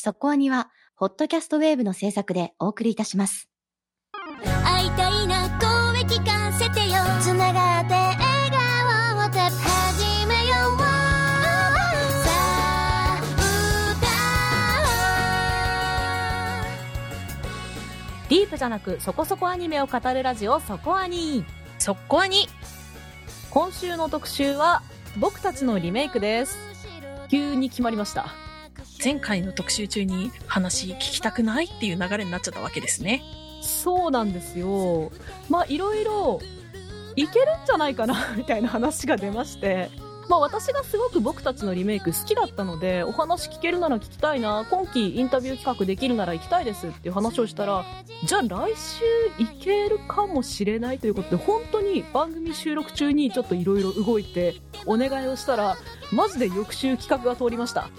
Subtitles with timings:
[0.00, 3.48] そこアニは、ホットキャストウェーブの制作でお送りいたします。
[4.64, 6.96] 会いたいな声聞かせてよ。
[7.20, 8.18] つながって笑
[8.50, 10.86] 顔をた始めようさ
[12.26, 13.20] あ
[18.28, 21.44] ディープじゃなくそこそこアニメを語るラジオそこアニ
[21.78, 22.48] そこアニ。
[23.50, 24.82] 今週の特集は
[25.18, 26.56] 僕たちのリメイクです。
[27.30, 28.49] 急に決まりました
[29.02, 33.22] 前回の特集中に話聞きたくないっていう流れになっちゃったわけですね。
[33.62, 35.10] そうなんですよ。
[35.48, 36.40] まあいろいろ
[37.16, 39.90] いけるんじゃないかなみたいな話が出まして。
[40.28, 47.84] まあ私がすごく僕たちのリメイク好きだったのでお話聞けるなら聞きたいな今期インタビュー企画できるなら行きたいですっていう話をしたら
[48.22, 49.04] じゃあ来週
[49.38, 54.54] 行けるかもしれないということで本当に番組収録中にちょっといろいろ動いて
[54.86, 55.76] お願いをしたら
[56.12, 57.90] マジで翌週企画が通りました。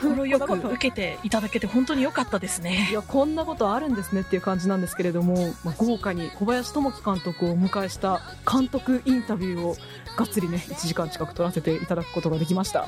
[0.00, 8.20] 心よく受けていただけて本当に良かったですいねやこんなことあるんですねっていう感じなんですけれども、まあ、豪華に小林智樹監督をお迎えした
[8.50, 9.76] 監督インタビューを
[10.16, 12.86] がっつりね1時間近く撮らせていただくことができました。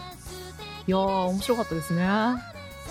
[0.86, 2.06] いやー面白かったですね。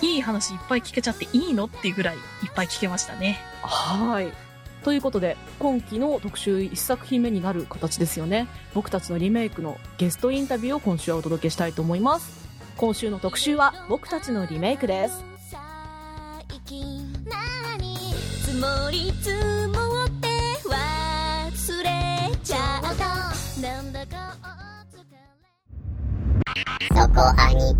[0.02, 2.20] いい話いっぱい聞けちゃっていいのっていうぐらいいっ
[2.54, 3.38] ぱい聞けましたね。
[3.62, 4.32] はい。
[4.82, 8.48] ということで今期の特集1作品目になる形ですよね。
[8.74, 12.43] 僕たちのリメイクのゲストインタビューを今週はお届けしたいと思います
[12.76, 15.24] 今週の特集は僕たちのリメイクです。
[18.44, 19.30] 積もり積
[19.68, 20.28] もって
[20.68, 23.60] 忘れちゃった。
[23.60, 25.04] なんだかお疲
[26.92, 27.76] れそこアニ。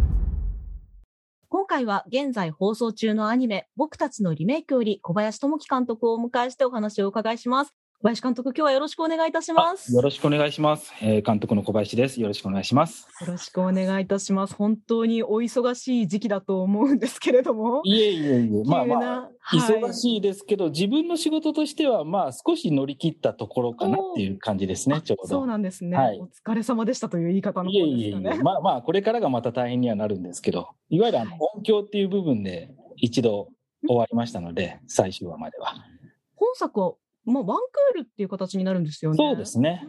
[1.49, 7.75] 今回は現在放送中のアニメ、僕たちのリメイクより小林智樹監督をお迎えしてお話をお伺いします。
[8.05, 9.91] 小林監督、今日はよろしくお願いいたします。
[9.91, 10.93] よよろしくお願いします。
[11.01, 12.21] えー監督の小林です。
[12.21, 13.09] よろしくお願いします。
[13.27, 14.55] ろしくお願いいたします。
[14.55, 17.81] 本当にお忙しい時期だと思うんですけれども。
[17.83, 25.27] いえいえいえ、まあまあ、忙しいですけど、自分の仕事としては、まあ少し乗り切ったところかなっていう感じですね、ちょうど。
[25.27, 28.43] そうなんですね、はいお疲れ様でしたという言い方のいえ方いえいえ。
[28.43, 33.49] まあまあ、これからがまた大変にはなるんですけど、いわゆるあのはい音響っていう部分で一度
[33.89, 35.75] 終わりましたので、最終話までは。
[36.37, 36.93] 本作は、
[37.25, 39.17] まあ、ワンクールっていう形になるんですよね。
[39.17, 39.87] そうですね。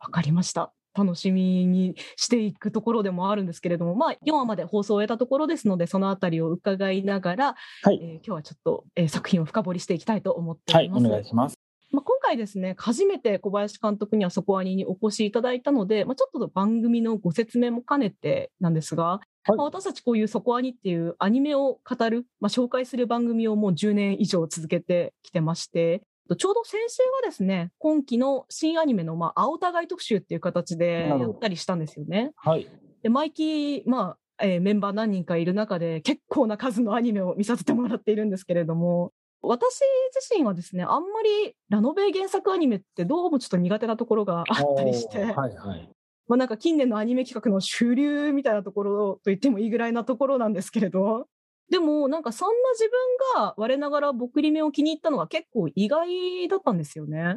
[0.00, 0.72] わかりました。
[0.92, 11.00] 楽しみにしていくところでもあるんですけれども、まあ、4話まで放送を終えたところですので、そのあたりを伺いながら、はいえー今日はちょっと、えー作品を深掘りしていきたいと思っておはい、お。
[11.00, 11.56] 願いします。
[11.92, 26.02] まあ、今回ですね、初めて小林監督にはそこアニにお越しいただいたので、まあ、ちょっと番組のご説明も兼ねてなんですが、まあ私たちこういうそこアニっていうアニメを語る、まあ、紹介する番組をもう10年以上続けてきてまして、
[26.36, 32.32] ちょうど先週がですね、今期の新アニメの、まあ、青互い特集っていう形でやったりしたんですよね。
[32.36, 32.68] はい。
[33.02, 39.80] で、毎期、まあ、えーメンバー何人かいる中で結構な数のアニメを見させてもらっているんですけれども、私
[40.14, 45.90] 自身はですね、あんまりラノベ原作アニメってどうもちょっと苦手なところがあったりして、はいはい。
[46.28, 51.26] まあなんか近年のアニメ企画の主流みたいなところと言ってもいいぐらいなところなんですけれど、
[51.70, 52.84] でもなんかそんな自
[53.34, 57.34] 分が我ながら僕リメを気に入ったのが結構意外だったんですよね。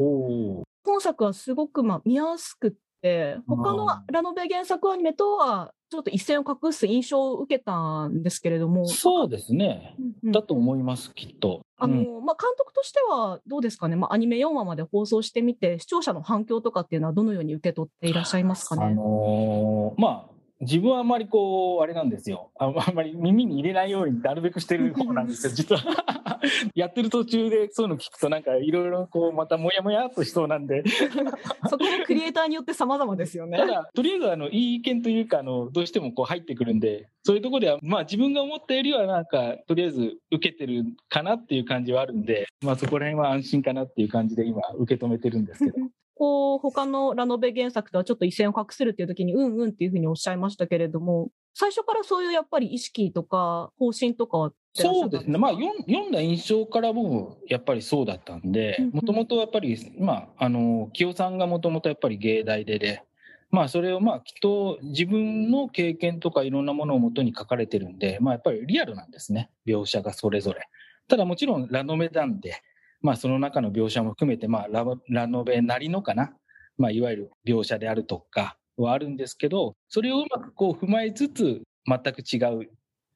[0.83, 8.88] 本作はすごくまあ見やすくって、他のあラノベ原作アニメとはちょっと一線を画す印象を受けたんですけれども。
[8.88, 9.95] そうですね。
[9.99, 11.61] うんうんだと思います、きっと。
[11.77, 18.95] あの、うんまあ、監督としてはどうですかね、まあ、アニメ4話まで放送してみて、視聴者の反響とかっていうのはどのように受け取っていらっしゃいますかあね。
[18.95, 20.32] のーまあ、
[20.63, 22.51] 自分はあんまりこう、あれなんですよ。
[22.59, 25.81] ああんまり耳に入れないようになるべくしてる方なんですよ、 実は。
[26.75, 30.84] やってる途中でそういうの聞くとなんかいろいろこう、またもやもやっとしそうなんで。
[31.69, 33.57] そこもクリエイターによって様々ですよね。
[33.57, 45.78] ただ、とりあえずあの、いい意見というか、あの、どうしてもこう入ってくるんで、そういうところでは、まあ自分が思ったよりはなんか、とりあえず受けてるかなっていう感じはあるんで、まあそこら辺は安心かなっていう感じで今受け止めてるんですけど。
[46.16, 55.37] こう、他のラノベ原作とはちょっと一線を画するっていう時に、うんうんっていうふうにおっしゃいましたけれども、最初からそういうやっぱり意識とか方針とかはそうですね。
[55.37, 63.03] まあ、読ん読んだ印象からも、やっぱりそうだったんでもともとやっぱり、まあ、あの、清さんがもともとやっぱり芸大でで、
[63.52, 69.52] まあ、それをまあ、きっと自分の経験とかいろんなものをもとに書かれてるんで、まあ、やっぱりリアルなんですね。
[69.67, 70.67] 描写がそれぞれ。
[71.08, 72.64] ただもちろんラノベなんで、
[73.03, 76.34] まあ、その中の描写も含めて、まあ、ララノベなりのかな？
[76.78, 82.70] まあ、いわゆる描写であるとかはあるんですけど、それをうまくこう踏まえつつ、全く違う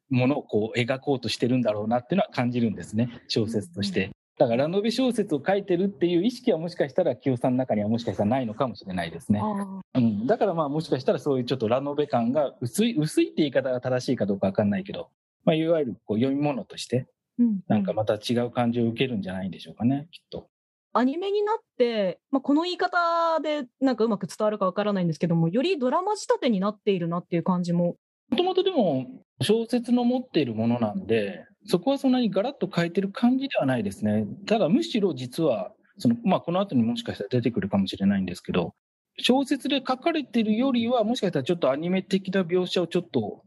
[0.10, 4.12] ものをこう描こうとしてるんだろうなっていうのは感じるんですね、小説として。
[4.38, 9.42] だからラノベ小説を書いてるっていう意識はもしかしたら清さんの中にはもしかしたらないのかもしれないですね。
[9.42, 15.10] あうん、だからまあもしかしたらそういうちょっとラノベ感が薄い、薄いって言い方が正しいかどうかわかんないけど、
[15.44, 17.08] まあ、いわゆるこう読み物として、
[17.40, 20.48] うんなんかまた違う感じを受けるんじゃないんでしょうかね、きっと。
[20.94, 27.98] アニメになって、まあ、この言い方でなんかうまく伝わるかわからないんですけども、よりドラマ仕立てになっているなっていう感じも。
[28.30, 29.06] もともとでも
[29.42, 34.26] 小説の持っているものなんで、そこはそんなにガラッと変えてる感じではないですね。
[34.48, 38.74] ただむしろ実は、そのまあ、この後にもしかしたら出てくるかもしれないんですけど、
[39.20, 43.44] 小説で書かれてるよりは、もしかしたらちょっとアニメ的な描写をちょっと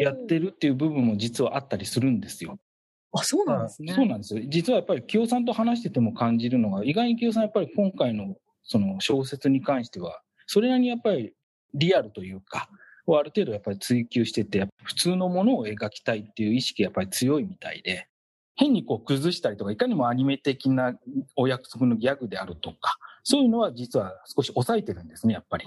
[0.00, 0.46] やってる。
[0.46, 2.58] るっていう部分も実はあったりするんですよ。
[3.12, 3.92] あ、そうなんですね。
[3.92, 4.42] そうなんですよ。
[4.48, 11.34] 実はやっぱり清さんと話してても感じるのが、意外に清さんやっぱり今回のその小説に関しては、それなりにやっぱり
[11.74, 12.68] リアルというか、
[13.06, 18.06] をある程度やっぱり追求してて、普通のものを描きたいっていう意識がやっぱり強いみたいで、
[18.54, 20.94] 変にこう崩したりとか、いかにもアニメ的な
[21.36, 25.64] お約束のギャグであるとか、そういうのは実は少し抑えてるんですね、やっぱり。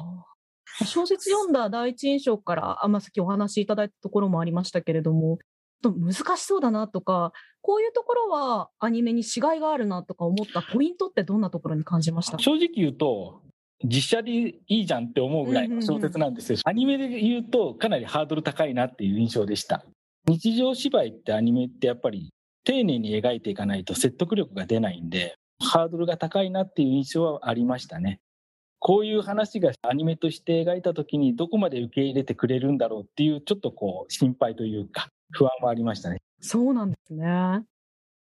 [0.86, 5.40] 小説読んだ第一印象から、あまあ、さっきお話しいただいたところもありましたけれども、
[5.84, 7.32] と難しそうだなとか、
[7.62, 12.40] こういうところはアニメに違いがあるなとか思ったポイントってどんなところに感じました？
[12.40, 13.42] 正直言うと、
[13.86, 16.60] 実写でいいじゃんって思うぐらいの小説なんですよ。
[16.64, 19.86] アニメで言うとかなりハードル高いなっていう印象でした。
[20.28, 22.30] 日常芝居ってアニメってやっぱり
[22.64, 28.20] 丁寧に描いていかないと説得力が出ないんで、ハードルが高いなっていう印象はありましたね。
[28.80, 36.18] こういう話がアニメとして描いた時にどこまで受け入れてくれるんだろうっていうちょっとこう心配というか不安はありましたね。
[36.40, 37.64] そうなんですね。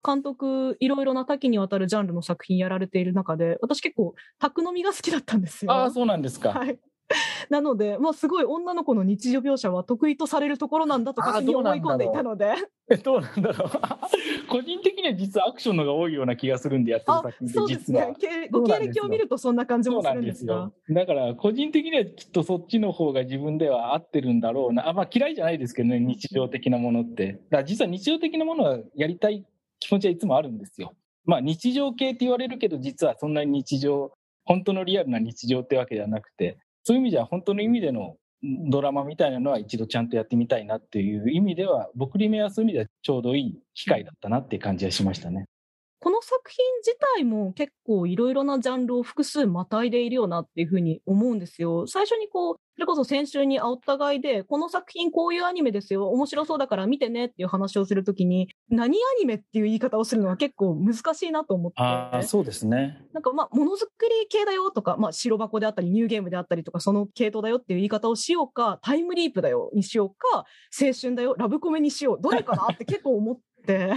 [0.04, 5.72] 監督、いろいろな多岐にわたるジャンルの作品やられている中で、私結構、宅飲みが好きだったんですよ。
[5.72, 6.50] ああ、そうなんですか。
[6.50, 6.78] はい。
[7.50, 12.54] なので、まあ、すごい女の子の日常描写は得意とされるところなんだと勝手に思い込んでいたので。
[12.92, 13.70] えどうなんだろう。
[14.48, 18.14] 個人的には実はアクションのが多いような気がするんでやってるあ作品でそうですね。。
[18.18, 20.72] 経ご経歴を見るとそんな感じもするんですが。
[20.88, 24.88] だから、個人的にはきっとそっちの方が自分では合ってるんだろうな。
[24.88, 27.40] あまあ嫌いじゃないですけどね、日常的なものって。
[27.50, 29.44] だ実は日常的なものはやりたい
[29.78, 30.92] 気持ちはいつもあるんですよ。
[31.24, 34.12] まあ日常系って言われるけど、実はそんなに日常、
[34.44, 45.46] 本当のリアルな日常ってわけではなくて、そういう意味では本当の意味でのドラマみたいなのは一度ちゃんとやってみたいなっていう意味では、僕に目はそういう意味ではちょうどいい機会だったなっていう感じはしましたね。
[46.02, 51.86] この作品自体も結構いろいろなジャンルを複数またいでいるよなっていうふうに思うんですよ。
[51.86, 61.82] 最初にこう、それこそ先週にお互いで、この作品こういうアニメですよ、面白そうだから見てねっていう話をするときに、何アニメっていう言い方をするのは結構難しいなと思って。
[61.82, 63.04] ああ、そうですね。
[63.12, 70.46] なんかまあ、ものづくり系だよとか、まあ、白箱であったり、ニューゲームであったりとか、その系統だよっていう言い方をしようか、タイムリープだよにしようか、
[70.80, 73.92] 青春だよ、ラブコメにしよう、どれかなって結構思って。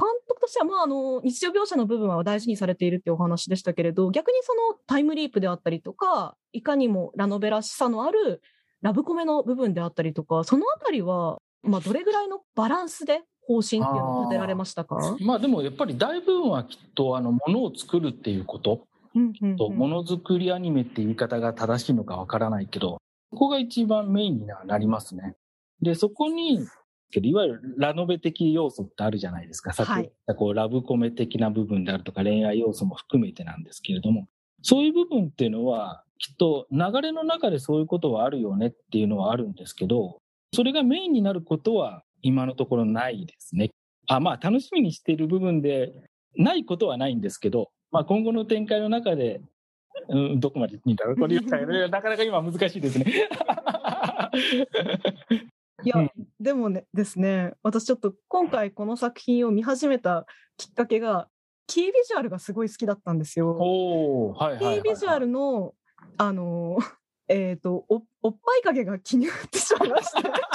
[0.00, 8.40] 監督としては、まあ、あの、日常描写の部分は大事にされているっていうお話でしたけれど、逆にそのタイムリープであったりとか、いかにもラノベらしさのある
[8.80, 15.16] ラブコメの部分であったりとか、そのあたりは、まあ、どれぐらいのバランスで方針っていうのを立てられましたか？
[15.20, 22.98] まあでもやっぱり大部分はきっとあのものを作るっていうことうんうんうんとものづくりアニメって言い方が正しいのかわからないけど
[23.32, 25.34] ここが一番メインになりますね。
[25.82, 26.60] でそこに
[27.10, 29.72] けどいわゆるラノベ的要素ってあるじゃないですか。
[29.72, 34.28] さっき言ったこうラブコメ的な部分であるとか恋愛要素も含めてなんですけれども
[34.62, 40.18] そういう部分っていうのはきっと流れの中でそういうことはあるよねっていうのはあるんですけど
[40.54, 43.70] それがメインになることは今のところないですね。
[44.06, 45.92] あまあ楽しみにしている部分で
[46.36, 49.40] ないことはないんですけど、まあ、今後の展開の中で、
[50.08, 53.28] うん、どこまでいいんだろうこれ言ったらねなかなか今難しいですね。
[55.84, 61.28] いや、うんでもね、ですね、私ちょっと今回この作品を見始めたきっかけが、
[61.66, 63.56] キービジュアルがすごい好きだったんですよ。
[63.60, 65.74] おーはいはいキはい、ービジュアルの、
[66.16, 66.78] あの
[67.28, 70.50] ー、えっ、とお、おっぱい影が気になってしまいました。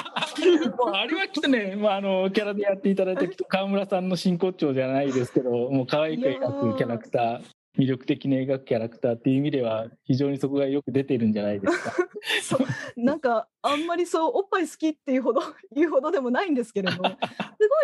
[0.93, 7.41] あれはきっとね、まあ、あのキャラでやっていただいた 川村さんの真骨頂じゃないですけどもう可愛く描くキャラクター
[7.77, 11.93] 魅力的に描くキャラクターっていう意味では非常にそこがよく出てるんじゃないですか。
[12.41, 12.59] そう
[12.95, 15.41] なんかあんまりそうおっぱい好きっていうほど
[15.75, 17.07] 言うほどでもないんですけれどすご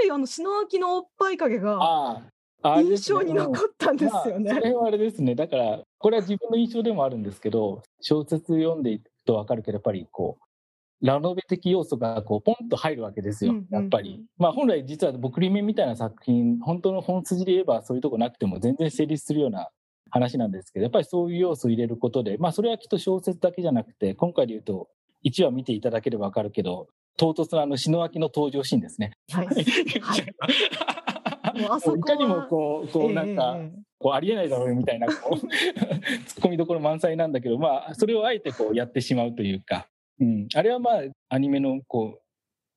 [0.06, 2.22] いあの篠明のおっぱい影が
[2.64, 4.52] 印象に残ったんですよね。
[4.52, 5.36] まあ、それはあれですね。
[5.36, 10.44] だから、これは自分の印象でもあるんですけど、小説読んでいくとわかるけど、やっぱりこう、
[11.02, 14.24] ラノベ的要素がこうポンと入るわけですよやっぱり。
[14.38, 19.70] まあ本来実は僕リメみたいな作品、本当の本筋で言えばそういうとこなくても全然成立するような
[20.12, 24.90] 話なんですけど、やっぱりそういう要素を入れることで、まあそれはきっと小説だけじゃなくて、今回で言うと
[25.26, 26.88] 1話見ていただければわかるけど、
[27.18, 29.14] 唐突なあの篠明の登場シーンですね。
[29.32, 29.48] はい、
[32.02, 35.40] かにもこう、こうなんか、ええええこうありえないだろうみたいなこう
[36.26, 39.88] ツッコミどころ満載なんだけど、まあ、それをあえてこうやってしまうというか、
[40.20, 42.20] うん、あれはまあアニメのこ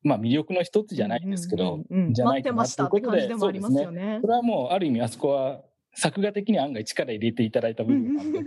[0.05, 4.19] うまあ魅力の一つじゃないんですけど、うんうんうんじゃないかな待ってましたって感じでもありますよね。
[4.21, 4.27] そ。
[4.27, 5.63] れはもうある意味あそこは
[5.95, 8.41] 作画的に案外力入れていただいた部分なんで。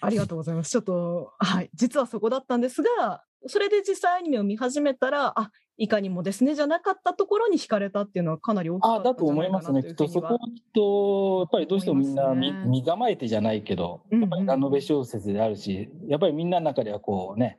[0.00, 0.70] ありがとうございます。
[0.70, 1.70] ちょっと、はい。
[1.74, 9.82] 実はそこだったんですが、それで実際アニメを見始めたら、あ、いかにもですね、じゃなかったところに惹かれたっていうのはかなり大きかっただと思いますね。
[9.82, 17.58] きっとそこはきっと、やっぱりどうしてもみんな見,、思いますね身構えてじゃないけど、やっぱりラノベ小説であるし、やっぱりみんなの中ではこうね、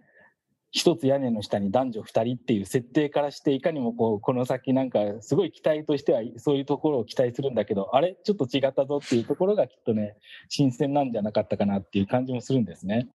[0.76, 8.18] 一つ屋根の下に男女二人っていう設定からして、いかにもこう、この先なんか、すごい期待としては、そういうところを期待するんだけど、あれ？
[8.24, 10.18] ちょっと違ったぞっていうところがきっとね、
[10.50, 13.08] 新鮮なんじゃなかったかなっていう感じもするんですね。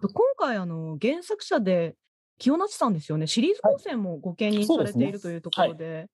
[0.00, 1.96] 今回、あの、原作者で、
[2.38, 3.26] 清夏さんですよね。
[3.26, 6.06] シリーズ構成もご兼任されているというところで、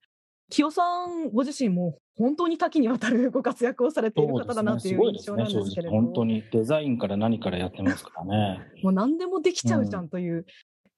[0.50, 8.60] 清さんご自身も本当に多岐にわたるご活躍をされている方だなという印象なんですけれど本当にデザインから何からやってますからね。
[8.82, 10.46] もう何でもできちゃうじゃんという、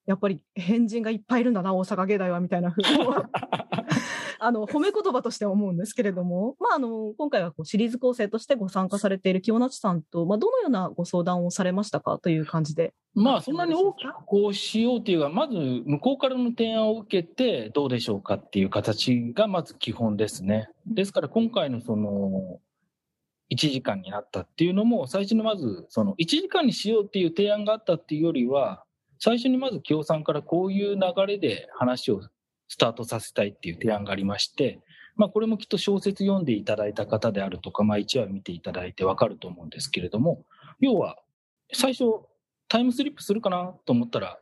[0.07, 2.89] やっぱり変人がいっぱいいるんだな、大阪芸大はみたいなふうに
[4.43, 12.95] あの、褒め言葉としては思うんですけれども、まあ、あの、今回はこうシリーズ構成としてご参加されている清夏さんと、まあ、どのようなご相談をされましたかという感じで。
[13.15, 20.71] まあ、そんなに大きくこうしようというか、まず向こうからの提案を受けてどうでしょうかっていう形がまず基本ですね。
[20.87, 22.61] ですから今回のその、
[23.51, 28.85] 1時間になったっていうのも、最初にまず、その1時間にしようっていう提案があったっていうよりは、
[29.21, 32.23] 最初にまず清さんからこういう流れで話を
[32.69, 34.81] スタートさせたいっていう提案がありまして、
[35.15, 40.45] まあこれもきっと小説読んでいただいた方であるとか、まあ1話見ていただいてわかると思うんですけれども、
[40.81, 41.19] 要は
[41.73, 42.05] 最初
[42.69, 44.39] タイムスリップするかなと思ったら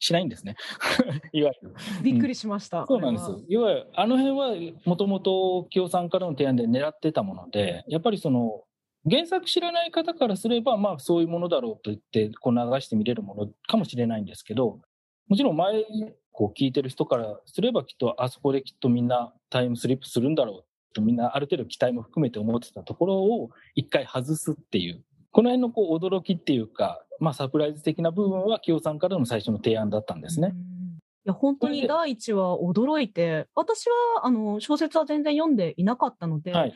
[0.00, 0.56] しないんですね。
[1.32, 1.74] いわゆる。
[2.02, 2.84] びっくりしました。
[2.86, 3.44] そうなんですこれは。
[3.48, 8.64] いわゆるあの辺はもともと清さんからの提案で狙ってたもので、やっぱりその
[9.08, 14.80] 原作知らない方からすれば、まあそういうものだろうと言ってこう流して見れるものかもしれないんですけど、
[15.28, 15.84] もちろん前
[16.32, 30.52] こう聞いてる人からすればきっとあそこできっとみんなタイムスリップするんだろうとみんなある程度期待も含めて思ってたところを一回外すっていう、この辺のこう驚きっていうか、まあサプライズ的な部分は清さんからの最初の提案だったんですね。
[30.52, 30.75] うん
[31.26, 36.74] や、本当に第一話驚いて、私は、あの、小説は全然読んでいなかったので、はい。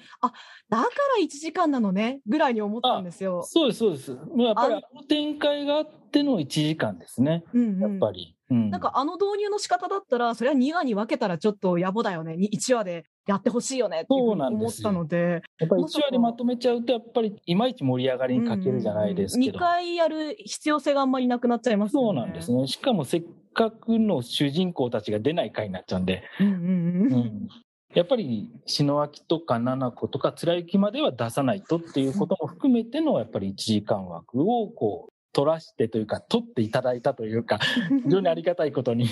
[0.68, 0.88] だから
[1.24, 3.42] 1時間なのね、ぐらいに思ったんですよ。
[3.44, 4.12] そうです、そうです。
[4.12, 7.44] もうやっぱりあの展開があっての1時間ですね。
[7.54, 8.36] うんうんやっぱり。
[8.50, 12.34] うんなんかあの導入の仕方だったら、それは2話に分けたらちょっと野暮だよね。
[12.34, 19.58] 1話でやってほしいよねって思ったので、やっぱり1話でまとめちゃうと、やっぱりいまいち盛り上がりに欠けるじゃないですけ2ど。
[19.60, 22.06] 回やる必要性があんまりなくなっちゃいますよね。
[22.08, 22.66] そうなんですね。
[22.66, 26.24] しかもせっかくの主人公たちが出ない回になっちゃうんで。
[26.40, 27.12] うんうんうん。
[27.12, 27.48] うん
[27.94, 37.58] やっぱり篠脇とか七子とか貫之までは出さないとっていうことも含めてのやっぱり1時間枠をこう取らしてというか取っていただいたというか
[38.04, 39.06] 非常にありがたいことに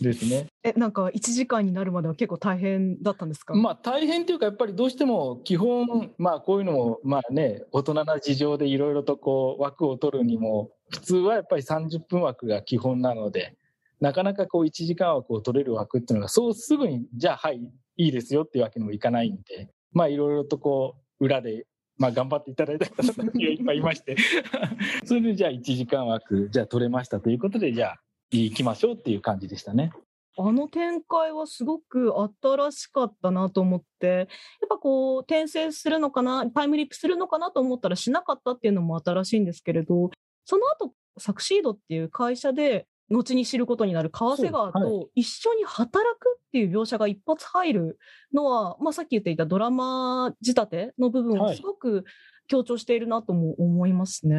[0.00, 0.46] ですね。
[0.62, 3.54] え、なんか1時間になるまでは結構大変だったんですか？
[3.54, 13.56] まあ大変というかやっぱりどうしても基本まあこういうのもまあね大人な事情でいろいろとこう枠を取るにも普通はやっぱり30分枠が基本なので
[14.00, 17.60] なかなかこう1時間枠を取れる枠っていうのがそうすぐにじゃあはい
[17.96, 24.16] いいですよっていうわけにもいかないんでまあいろいろとこう裏でまあ頑張っていただいた方たちがいっぱいいまして。
[25.06, 27.96] それでじゃあ1時間枠じゃあ取れましたということでじゃあ
[28.30, 29.92] 行きましょうっていう感じでしたね。
[30.38, 34.26] あの展開はすごく新しかったなと思って、やっ
[34.68, 40.10] ぱこう、転生するのかな、タイムリープするのかなと思ったらしなかったっていうのも新しいんですけれど、
[40.44, 47.98] その後、サクシードっていう会社で、後に知ることになる川瀬川と一緒に働くっていう描写が一発入る
[48.34, 51.56] のは、まあさっき言っていたドラマ仕立ての部分をはい。
[51.56, 52.04] すごく
[52.46, 54.36] 強調しているなとも思いますね。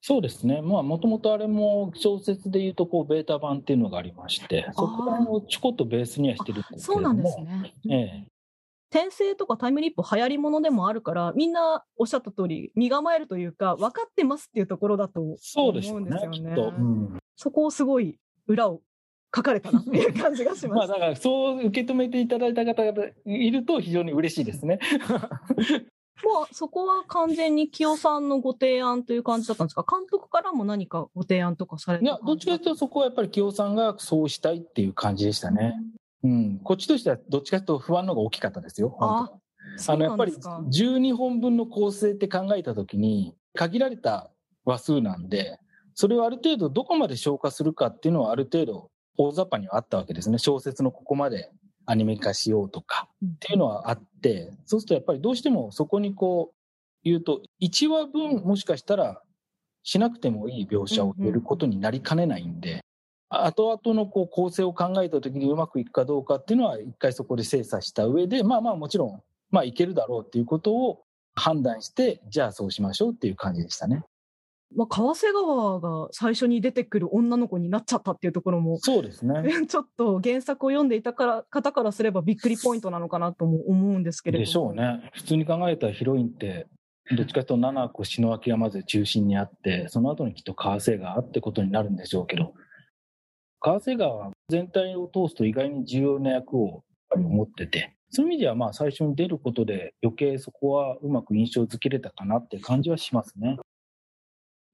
[0.00, 0.60] そうですね。
[0.62, 7.16] まあ、もともとあれも小説で言うと、こう、ベータ版っていうのがありまして、そこら辺をちょこっとベースにはしてるんですけそうなん。
[7.16, 7.74] ですね。
[7.90, 8.26] ええ。
[8.90, 16.38] 転生とかタイムリープ流行りものでもあるから、みんなおっしゃった通り、身構えるというか、分かってますっていうところだと思そううでしょうねんですよ、ね。
[16.38, 16.68] きっと。
[16.68, 18.80] うんそこをすごい裏を
[19.34, 20.92] 書かれたなっていう感じがしま あ、ます。
[20.92, 24.78] だから、そう受け止めていただいた方がいると非常に嬉しいですね。
[26.22, 29.84] もうそこは完全に清さんのご提案という感じだったんですか？
[29.88, 35.74] 監督からも何かご提案とかされたいや、どっちかというとそこはやっぱり清さんがそうしたいっていう感じでしたね。
[36.22, 36.60] うん。
[36.62, 38.96] こっちとしてはどっちかというと不安の方が大きかったですよ。
[39.00, 39.32] あ
[39.88, 44.30] あの、やっぱりなんですか？12本分の構成って考えたときに、限られた
[44.64, 45.58] 話数なんで、
[45.94, 50.38] それをある程度どこまで消化するかっていうのはある程度大雑把にはあったわけですね。
[50.38, 51.50] 小説のここまで
[51.86, 56.54] アニメ化しようとかっていうのはあって、そうするとやっぱりどうしてもそこにこう
[57.02, 59.22] 言うと、1話分もしかしたら
[59.82, 62.80] しなくてもいい描写を入れることになりかねないんで、
[63.28, 71.02] 後々のこう構成を考えた時にうまくいくかどうかっていうのは一回そこで精査した上でまあまあもちろんまあいけるだろうっていうことを
[71.34, 74.04] 判断してじゃあそうしましょうっていう感じでしたね。
[74.76, 79.42] まあ、川瀬川が最初に出てくる女の子になっちゃったっていうところも、そうですね。
[79.66, 84.44] ちょっと原作を読んでいたから方からすればびっくりポイントなのかなとも思うんですけれども。
[84.44, 85.10] でしょうね。
[85.12, 86.66] 普通に考えたらヒロインって、
[87.16, 92.54] どっちかというと七子篠明がまず中心にあって、その後にきっと川瀬川ってことになるんでしょうけど、
[93.60, 96.82] 川瀬川は全体を通すと意外に重要な役を
[97.16, 103.58] 持ってて、そういう意味ではまあ最初に出ることで余計そこはうまく印象づけれたかなって感じはしますね。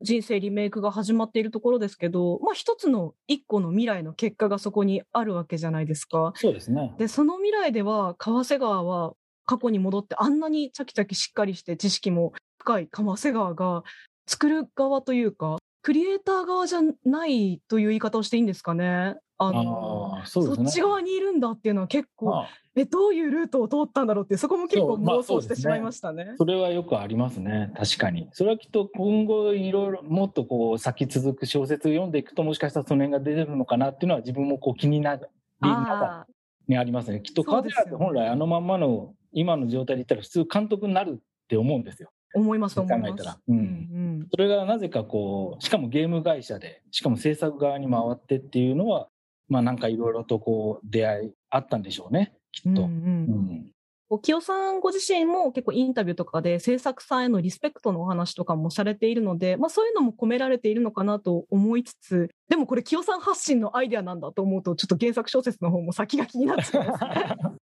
[0.02, 6.32] 人生リメイクが始まっているところですけど、まあ一つの一個の未来の結果がそこにあるわけじゃないですか。
[6.36, 6.94] そうですね。
[6.98, 9.12] で、その未来では川瀬川は
[9.44, 13.82] 過去に戻ってあんなにチャキチャキしっかりして知識も深い川瀬川が
[14.26, 19.16] 作る側というか、クリエイター側じゃないという言い方をしていいんですかね。
[19.42, 20.54] あの、ああ、そね。
[20.54, 26.34] そっち側にいるんだっていうのは結構、まあえ、どういうルートを通ったんだろうって、そこも結構そうまあ妄想してしまいましたね。
[26.36, 27.72] それはよくありますね。
[27.74, 28.28] 確かに。
[28.32, 35.30] それはきっと今後いろいろもっとこう先続く小説を読んでいくともしかしたらその辺が出てるのかなっていうのは自分もこう気になる
[35.62, 36.32] ああ、
[36.68, 37.20] にありますね。
[37.22, 42.10] きっとそうカズって本来あのまんまの今の状態で言ったら普通監督になるって思うんですよ。
[42.34, 43.12] 思います、考思います。
[43.14, 43.32] えたら。
[43.32, 43.52] う。
[43.52, 49.08] うんんそれがなぜかこう、しかもゲーム会社で、しかも制作側に回ってっていうのは、
[49.50, 52.32] まあなんかいろいろとこう出会いあったんでしょうね。
[52.52, 52.72] きうん。
[52.72, 52.82] っと。
[52.84, 54.20] うんううんん。
[54.22, 67.10] 清さんご自身も結構インタビューとかで制作さんへのリスペクトのお話とかもされているので、まあそういうのも込められているのかなと思いつつ、でもこれ清さん発信のアイデアなんだと思うと、ちょっと原作小説の方も先が気になっちゃいますね。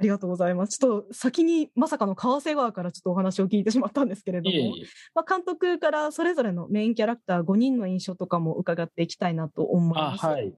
[0.00, 0.78] ありがとうございます。
[0.78, 4.86] ちょっと先にまさかの川瀬川からちょっとお話を聞いてしまったんですけれども、いえいえ。
[5.14, 10.24] まあ、監督からそれぞれのメインキャラクター5人の印象とかも伺っていきたいなと思いあ、ます。
[10.24, 10.54] はい。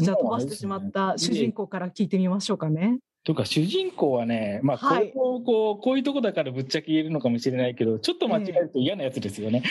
[0.00, 2.98] じゃあ飛ばしてしまった主人公から聞いてみましょうかね。
[3.24, 9.62] というか主人公はね、まあこはいれもこう、こういうとこだからぶっちゃけ言えるのかもしれないけど、ちょっと間違えると嫌なやつですよね。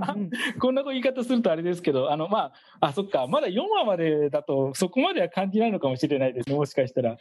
[0.58, 7.18] こんな言い方するとあれですけど、あの、まあ、あ、そっか、まだ4話までだとそこまでは感じないのかもしれないですね、もしかしたら。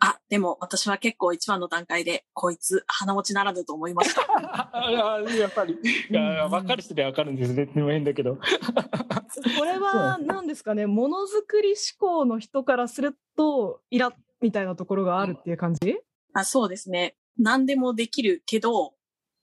[0.00, 4.22] あ、でも私は結構一番の段階で、こいつ鼻持ちならぬと思いました。
[4.72, 7.66] あやっぱり、いや分かる人では分かるんですね。
[7.66, 8.36] でも変だけど。
[9.58, 15.98] これは何ですかね、ものづくり志向の人からすると、イラッみたいなところがあるっていう感じ、
[16.32, 17.16] あそうですね。
[17.36, 18.94] 何でもできるけど、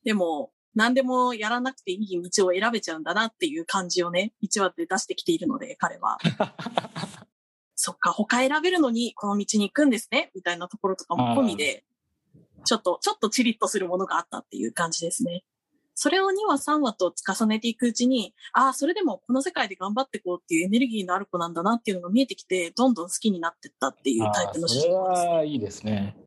[0.03, 6.17] でも、何でもやらなくていい道を選べちゃうんだなっていう感じをね、1話で出してきているので、彼は。
[7.85, 11.83] そっか、他選べるのにこの道に行くんですね、みたいなところとかも込みで、
[12.63, 15.43] ちょっと、ちょっとチリッとするものがあったっていう感じですね。
[15.93, 25.27] それを2話3話と重ねていくうちに、ああ、それでもこの世界で頑張っていこうっていうエネルギーのある子なんだなっていうのが見えてきて、どんどん好きになってったっていうタイプの主それ人公です。
[25.27, 26.17] はいいですね。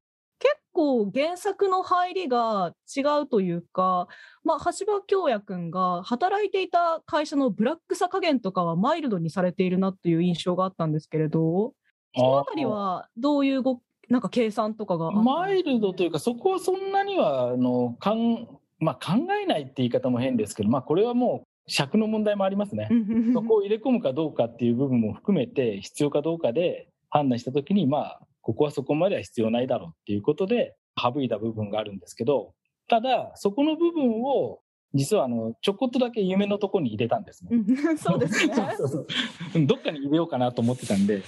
[0.78, 4.06] 結構原作の入りが違うというか、
[4.44, 11.72] まあ、橋場京也くんが働いていた会社のブラックさ加減とかはマイルドにされているなっていう印象があったんですけれど、
[12.14, 15.40] そのあたりはどういうご、なんか計算とかがあったんですか？
[15.40, 18.46] マイルドというか、そこはそんなには、あの、かん、
[18.78, 22.88] まあ、考えないって言い方も変ですけど、まあ、これはもう尺の問題もありますね。
[23.34, 32.54] そこを入れ込むかどうかっていう部分も含めて、必要かどうかで判断したときに、まあ、ここはそこまでは必要ないだろうっていうことで、省いた部分があるんですけど、
[32.88, 34.60] ただ、そこの部分を、
[34.94, 37.50] 実はあの、ちょこっとだけ夢のとこに入れたんですね。
[37.52, 38.54] うん そうですね。
[38.78, 39.06] そうそう
[39.52, 41.20] そうどっかに入れようかなと思ってたんで、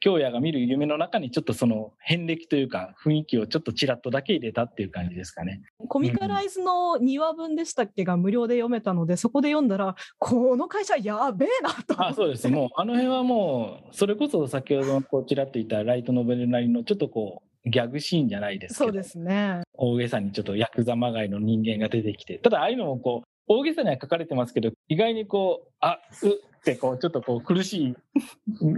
[0.00, 5.62] 京也が見る夢の中にちょっとその遍歴というか雰囲気をちょっとちらっとだけ入れたっていう感じですかね。
[5.88, 12.06] コミカライズの2話分でしたっけが無料で読めたので、そこで読んだら、この会社やべえなと。
[12.06, 12.48] あそうです。
[12.48, 19.60] もうあの辺はもう、それこそ先ほどのこうちらっと言ったライトノベルなりのちょっとこう、ギャグシーンじゃないですけど、そうですね。
[19.74, 27.94] 大げさにちょっとヤクザまがいの人間が出てきて、ただああいうのもこう、大げさには書かれてますけど、意外にこう、あ、うってこう、ちょっとこう苦しい、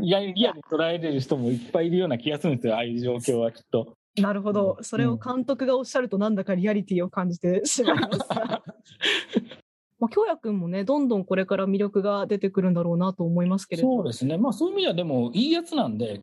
[0.01, 3.97] リアルに捉えれる人もいっぱいいるような気がするんですよ、ああいう状況はきっと。
[4.16, 4.79] なるほど。
[4.83, 8.18] それを監督がおっしゃるとなんだかリアリティを感じてしまいます。
[9.99, 13.88] まあ、京也くんもね、どんどんこれから魅力が出てくるんだろうなと思いますけれど。
[13.88, 14.37] そうですね。
[14.37, 16.21] まあそういう意味ではでもいいやつなんで、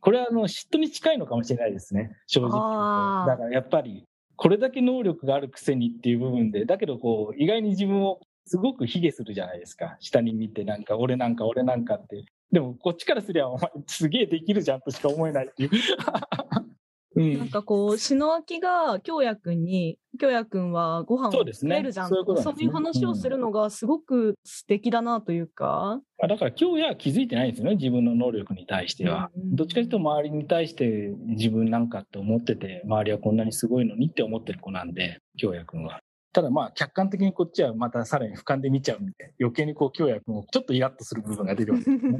[0.00, 3.26] これはあの嫉妬に近いのかもしれないですね、正直。
[3.26, 4.04] だからやっぱり、
[4.36, 9.96] これだけ能力があるくせにっていう部分で、だけどこう、意外に自分をすごく卑下するじゃないですか。
[10.00, 12.24] 下に見てなんか、俺なんか俺なんかって。
[12.52, 15.70] でもこっちからすりゃ、お前すげえできるじゃんとしか思えないっていう。
[17.16, 26.00] うんなんかこう、篠明が京也くんに、京也くんはご飯をそうですね作れるじゃんそういうことなんですねそういう話をするのがすごく素敵だなというか。
[26.18, 29.30] まあだから今日や気づいてないんですよね、自分の能力に対しては。
[29.36, 36.00] うんどっちかというと周りに対して自分なんかって思ってて、周りはこんなにすごいのにって思ってる子なんで、京也くんは。
[36.34, 42.18] ただまあ客観的にこっちはまたさらに俯瞰で見ちゃうんで、余計にこう京也くんをちょっとイラッとする部分が出るわけですね。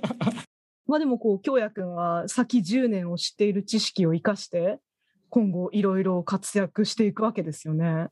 [0.86, 4.78] まあでもこう、京也くんは先10年を知っている知識を生かして、
[5.30, 8.08] 今後いろいろ活躍していくわけですよね。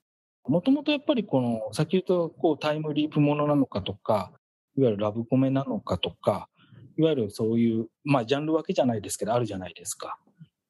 [0.48, 4.33] もともとやっぱりこの、先言うとこうタイムリープものなのかとか、
[4.76, 6.48] いわゆるラブコメなのかとか、
[6.96, 10.18] いわゆるそういう、まあジャンル分けじゃないですけど、あるじゃないですか。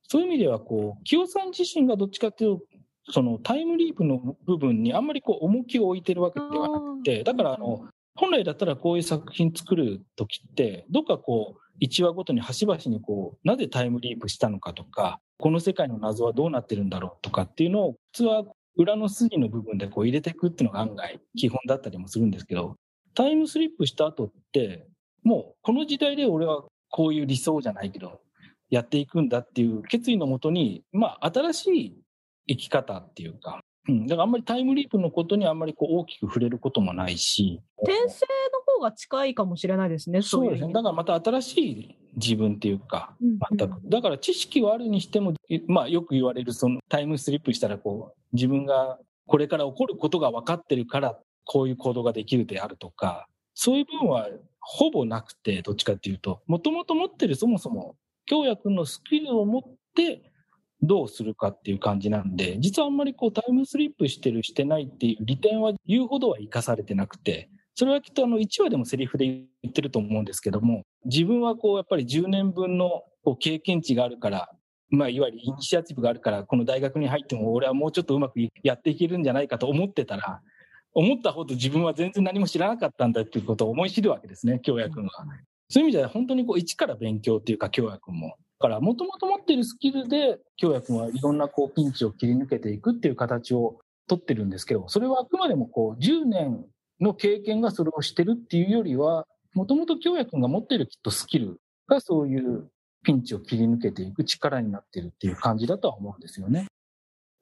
[0.08, 2.66] そういう意味では、こう、清さん自身がどっちかっていうと、
[3.10, 7.86] そのタイムリープの部分にあんまりこう重きを置いてるわけではなくて、だからあの、
[8.16, 18.44] 本来だったらこういう作品作るときって、どっかこう、1話ごとに端々にこう、なぜタイムリープしたのかとか、この世界の謎はどうなってるんだろうとかっていうのを、普通は
[18.76, 22.76] 裏の筋の部分でこう入れていくっていうのが案外基本だったりもするんですけど、
[23.14, 24.86] タイムスリップした後って、
[25.22, 28.20] もうこの時代で俺はこういう理想じゃないけど、
[28.70, 32.03] やっていくんだっていう決意のもとに、まあ新しい
[32.48, 40.22] 生き方っていうか、うん、だからあんまりタイムリープのことにあんまりこう大きく触れることもないし、転生の方が近いかもしれないですね。
[40.22, 40.72] そうですね。
[40.72, 43.80] だかからまた新しい自分っていうか、うん全く。
[43.84, 54.28] だから知識はあるにしても、いまあよく言われるそのタイムスリップしたらこう、自分がこれから起こることが分かってるから、こういう行動ができるであるとか、そういう部分は
[54.60, 59.62] ほぼなくて、どっちかっていうと、もともと持ってるそもそも、京也君のスキルを持っ
[59.94, 60.32] て、
[60.86, 74.50] どうするかっていう感じなんで、実はあんまりこうタイムスリップしてるしてないっていう利点は言うほどは生かされてなくて、それはきっとあの1話でもセリフで言ってると思うんですけども、自分はこうやっぱり10年分のこう経験値があるから、
[74.90, 80.40] まあいわゆるイニシアチブがあるから、この大学に入っても俺はもうちょっとうまくやっていけるんじゃないかと思ってたら、
[80.92, 85.10] 思ったほど自分は全然何も知らなかったんだっていうことを思い知るわけですね、京也君は。
[85.68, 88.36] そういう意味では本当にこう一から勉強っていうか、京也君も。
[88.64, 96.64] だから、もともと持ってるスキルで、京也君はいろんなこうピンチを切り抜けていくっていう形を取ってるんですけど、それはあくまでもこう10年
[96.98, 102.70] の経験がそれをしてるっていうよりは、もともと京也君が持ってるきっとスキルがそういう
[103.02, 106.66] ピンチを切り抜けていく力になってるっていう感じだとは思うんですよね。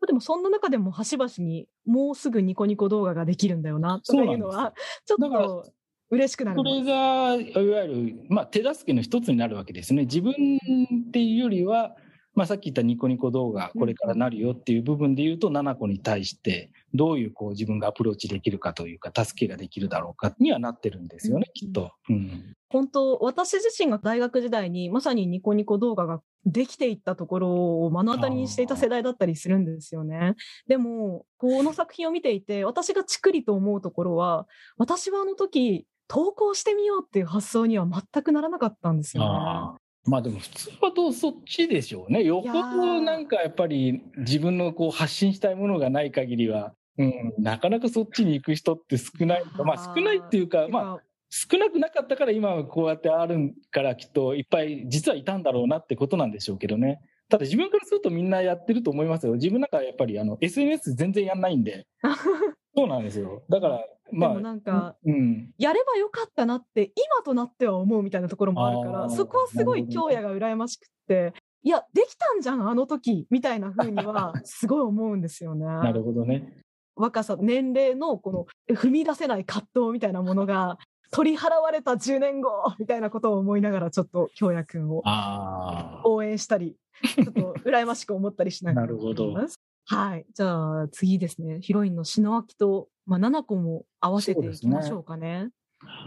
[0.05, 4.75] でもそんな中でも端々にもうすぐニコニコ動画ができるんだよなとかいうのは、
[5.07, 5.73] ちょっと
[6.13, 10.03] 嬉しくなるこれが、いわゆる、まあ、手助けの一つになるわけですね。
[10.03, 10.33] 自分
[11.09, 11.97] っていうよりは、
[12.35, 21.93] まあ、さっき言ったニコニコ動画、これからなるよっていう部分で言うと、七子に対して、どういうこう自分がアプローチできるかというか、助けができるだろうかにはなってるんですよね、うんきっと。
[22.09, 22.57] うん。
[22.69, 30.35] 本当、私自身が大学時代にまさにニコニコ動画ができていったところを目の当たりにしていた世代だったりするんですよね。
[30.67, 34.47] でも、この作品を見ていて、私がチクリと思うところは、
[34.79, 39.83] 私はあの時、投稿してみようっていう発想には全くならなかったんですよね。
[40.05, 42.25] まあでも普通はどうそっちでしょうね。
[42.25, 49.45] よっぽいやどーなんかやっぱり自分のこう発信したいものがない限りは、うん、なかなかそっちに行く人って少ない。
[49.65, 57.01] まあ少ないっていうか、まああ、少なくなかったから今はこうやってあるからきっといっぱい実はいたんだろうなってことなんでしょうけどね。
[57.33, 59.33] ただ自分からするとみんなやってると思いますよ。
[59.33, 61.87] 自分なんかやっぱりあの SNS 全然やんないんで。
[62.77, 63.43] そうなんですよ。
[63.49, 64.29] だから、まあ。
[64.31, 65.51] でもなんか、うん。
[65.57, 75.65] やればよかったなって今となっては思うみたいなところもあるから、そこはすごい京也が羨ましくって、いや、できたんじゃん、あの時、みたいな風には、 すごい思うんですよね。
[75.65, 76.63] なるほどね。
[76.97, 80.77] 若さ、年齢のこの踏み出せない葛藤みたいなものが、
[81.13, 85.03] 取り払われた10年後 みたいなことを思いながら、ちょっと京也くんを。
[86.05, 88.87] 応援したり、ちょっと羨ましく思ったりしながら。
[88.89, 89.33] なるほど。
[89.85, 90.27] はい。
[90.33, 91.61] じゃあ次ですね。
[91.61, 95.51] ヒロインの篠明と、まあ、七子も合わせていきましょうかね。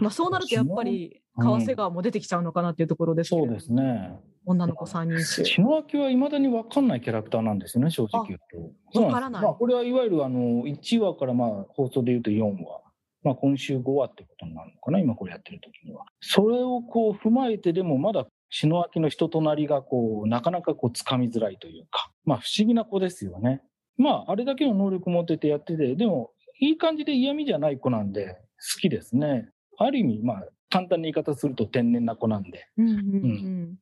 [0.00, 4.18] まあそうなるとやっぱり、うん川瀬川も出てきちゃうのかなっていうところですけれどそうですね。
[4.46, 5.44] 女の子3人衆。
[5.44, 8.72] 篠明はいまだに分かんないキャラクターなんですよね、正直言うと。
[8.94, 12.85] そうわからないまあ、これはいわゆるあの1話からまあ放送で言うと4話。
[13.26, 16.04] まあ、今週5話ってことになるのかな、今これやってる時には。
[16.20, 23.62] それをこう踏まえてでもまだ篠明の人となりがこう、なかなかこう掴みづらいというか、まあ不思議な子ですよね。
[23.96, 28.38] まああれだけの能力持っててやってて、でもいい感じで嫌味じゃない子なんで
[28.74, 29.48] 好きですね。
[29.76, 32.68] ある意味、まあ簡単に言い方すると天然な子なんで。
[32.78, 33.78] うんうんうん。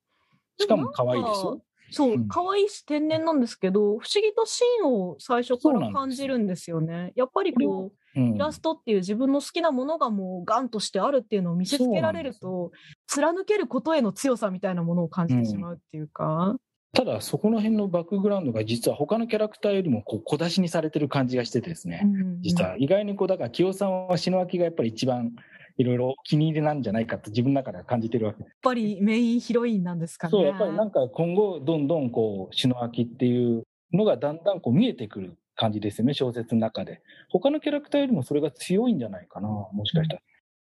[0.57, 1.63] しかも可愛いですよ。
[1.91, 7.13] そうう、ん可愛いし天然なんですけど、不思議と芯を最初から感じるんですよね。
[7.15, 12.71] やっぱりこう、うんイラストっていう自分の好きなものがもうガンとしてあるっていうのを見せつけられると、
[13.07, 16.57] 貫けることへの強さみたいなものを感じてしまうっていうか、
[16.93, 22.07] ただそこの辺のバックグラウンドが実は他のキャラクターよりもこう小出しにされてる感じがしててですね、
[22.41, 25.33] 実は意外にこうだから清さんは篠明がやっぱり一番
[25.77, 28.45] いろいろ気に入りなんじゃないかと自分の中では感じてるわけ。
[28.45, 30.31] やっぱりメインヒロインなんですかね。
[30.31, 37.03] そう、やっぱりなんか今後どんどんこう篠明っていうのがだんだんこう見えてくる感じですよね、小説の中で。
[37.31, 40.23] 他のキャラクターよりもそれが強いんじゃないかな、もしかしたら。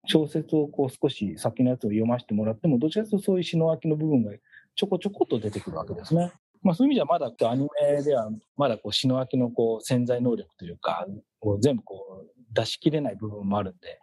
[0.05, 4.31] 小説をこう少し先のやつを読ませてもらっても、どちらかというとそういう篠明の部分が
[4.75, 6.31] ちょこちょこっと出てくるわけですね。
[6.61, 11.05] まあそういう意味ではまだアニメではまだこう篠明のこう潜在能力というか、
[11.39, 13.99] こう全部こう出し切れない部分もあるんで、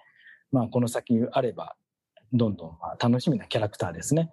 [0.52, 1.76] まあこの先あれば、
[2.32, 4.32] どんどんまあ楽しみなキャラクターですね。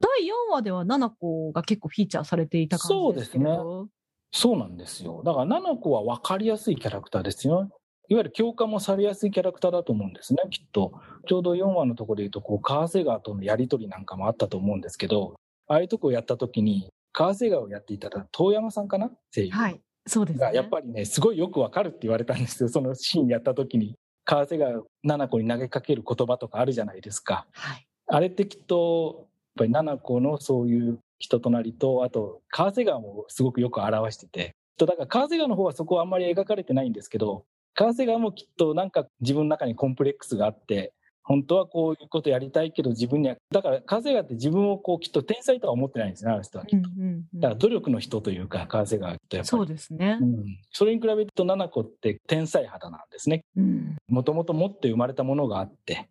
[0.00, 3.90] 第4話では七子が結構フィーチャーされていた感じですけどそう
[4.32, 5.22] そうなんですよ。
[5.24, 7.68] だから、七子は分かりやすいキャラクターですよ。
[8.08, 10.92] いわゆる共感もされやすいキャラクターだと思うんですね、きっと。
[11.28, 15.34] ちょうど4話のところで言うと、こう、川瀬川とのやりとりなんかもあったと思うんですけど、
[15.68, 19.10] ああいうとこをやったときに、川瀬川をやっていたら、遠山さんかな？
[19.34, 19.50] 声優。
[19.50, 19.80] はい。
[20.06, 20.46] そうですね。
[20.46, 22.68] が、やっぱりね、すごいよくわかるって言われたんですよ。
[22.68, 27.46] そのシーンやったときに、川瀬川、七子に投げかける言葉とかあるじゃないですか。
[27.52, 27.86] はい。
[28.06, 46.90] あれってきっと、やっぱり七子のそういう人となりと、あと、川瀬川もすごくよく表してて、だから川瀬川の方はそこはあんまり描かれてないんですけど、川瀬川もきっとなんか自分の中にコンプレックスがあって、本当はこういうことやりたいけど自分には、だから川瀬川って自分をこうきっと天才とは思ってないんですね、あの人はきっと。
[46.90, 49.44] うんうんうんだから努力の人というか、川瀬川とやっぱり。
[49.44, 50.24] そうですねう。
[50.24, 53.44] ん、それに比べると七子って天才肌なんですね。
[53.56, 53.96] うん。
[54.08, 56.08] もともと持って生まれたものがあって、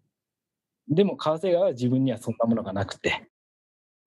[0.88, 3.31] でも川瀬川は自分にはそんなものがなくて、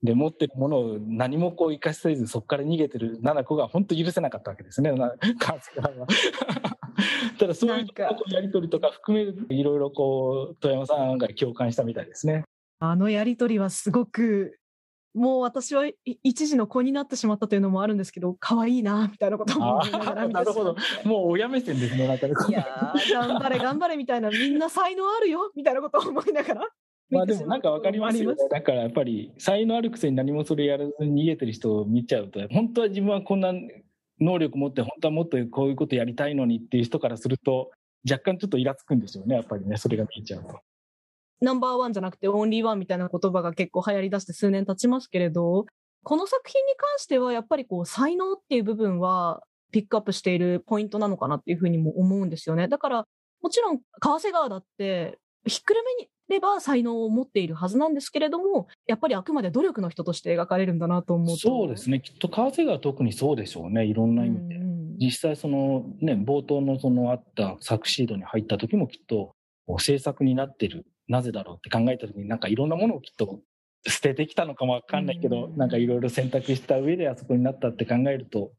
[0.05, 6.07] で、持ってるものを何もこう生かしせず、そこから逃げてる七子が本当許せなかったわけですね、な 川瀬川は。
[7.39, 7.87] ただそういう
[8.31, 12.45] やりとりとか含める、いろいろこう、富山さんが共感したみたいですね。
[12.81, 14.59] あのやりとりはすごく、
[15.15, 22.19] もう私はい一時の子になってしまったというのもあるんですけど、可愛いな、みたいなことも思いながら見てなるほどもう親目線ですね、なん。
[22.19, 22.21] い
[22.53, 26.69] やー、頑張れ、頑張れみたいな、みんな才能あるよみたいなことを思いながら。
[27.11, 28.37] まあでもなんかわかりますよね。
[28.51, 33.53] だからやっぱり才能あるくせに何もそれやらずに逃げてる人を見ちゃうと、本当は自分はこんな
[34.21, 37.71] 能力持って、本当はもっとこういうことやりたいのにっていう人からすると、
[38.09, 40.61] 若干ちょっとイラつくんでしょうね、やっぱりね、それが見えちゃうと。
[41.41, 45.67] ナンバーワンじゃなくてオンリーワンみたいな言葉が結構流行り出して数年経ちますけれど、
[46.03, 52.69] この作品に関してはやっぱりこう才能っていう部分はピックアップしているポイントなのかなっていうふうにも思うんですよね。
[52.69, 53.07] だから
[53.43, 55.83] もちろん川瀬川だってひっくる
[56.29, 61.37] めれば才能を持っているはずなんですけれども、やっぱりあくまで努力の人として描かれるんだなと思うと。
[61.37, 64.57] そうですね、きっと川瀬川は特にそうでしょうね、いろんな意味で。
[64.57, 69.35] うんうん実際そのね、冒頭のそのあった作シードに入った時もきっと
[69.79, 73.41] 制作になってる、なぜだろうって考えた時になんかいろんなものをきっと
[73.87, 78.53] 捨ててきたのかもわかんないけど、うんなんかいろいろ選択した上であそこになったって考えると、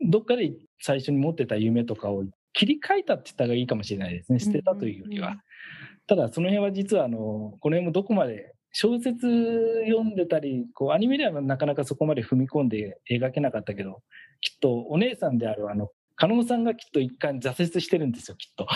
[0.00, 4.40] どっかで最初に持ってた夢とかを切り替えたって言った方がいいかもしれないですね。
[4.40, 5.28] 捨てたというよりは。
[5.28, 5.40] うんうん
[6.10, 9.28] ただその辺は実はあの、この辺もどこまで小説
[9.86, 14.02] 読んでたり、こうアニメではなかなかそこまで踏み込んで描けなかったけど、
[14.40, 18.66] きっとお姉さんであるあの、加納さんがきっと一回挫折してるんですよ、きっと。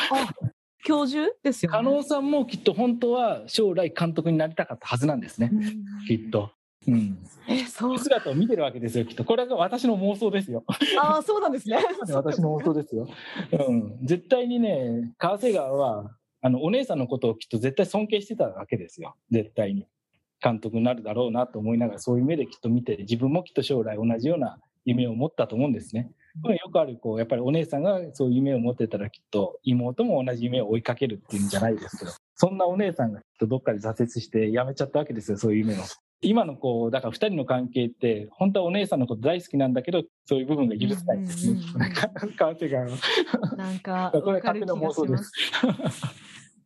[0.85, 1.77] 教授ですよね。
[1.77, 5.61] 加納さんもきっと本当は将来監督になりたかったはずなんですね、うん
[6.07, 6.53] きっと。
[6.87, 7.19] うん。
[7.49, 7.99] え、そう。
[7.99, 9.25] 姿を見てるわけですよ、きっと。
[9.25, 10.63] これが私の妄想ですよ。
[11.01, 11.79] ああ、そうなんですね。
[12.15, 13.09] 私の妄想ですよ。
[13.51, 13.99] うん。
[14.05, 19.17] 絶対にね、川瀬川は、あの、お姉さんのことをきっと絶対尊敬してたわけですよ。
[19.31, 19.87] 絶対に。
[20.43, 26.11] 監督になるだろうなと思いながら、そういう目できっと見て、自分もきっと将来同じような夢を持ったと思うんですね。
[26.43, 35.83] これよくある、こう、やっぱりお姉さんがそういう夢を持ってたらきっと妹も同じ夢を追いかけるっていうんじゃないですけど、そんなお姉さんがきっとどっかで挫折して辞めちゃったわけですよ、そういう夢を。
[36.21, 42.37] 今のこう、だから二人の関係って、本当はお姉さんのこと大好きなんだけど、そういう部分が許せないんですねうんうんうん。
[42.37, 42.91] 川瀬川は。
[43.57, 45.33] なんか、 これ勝手な妄想します。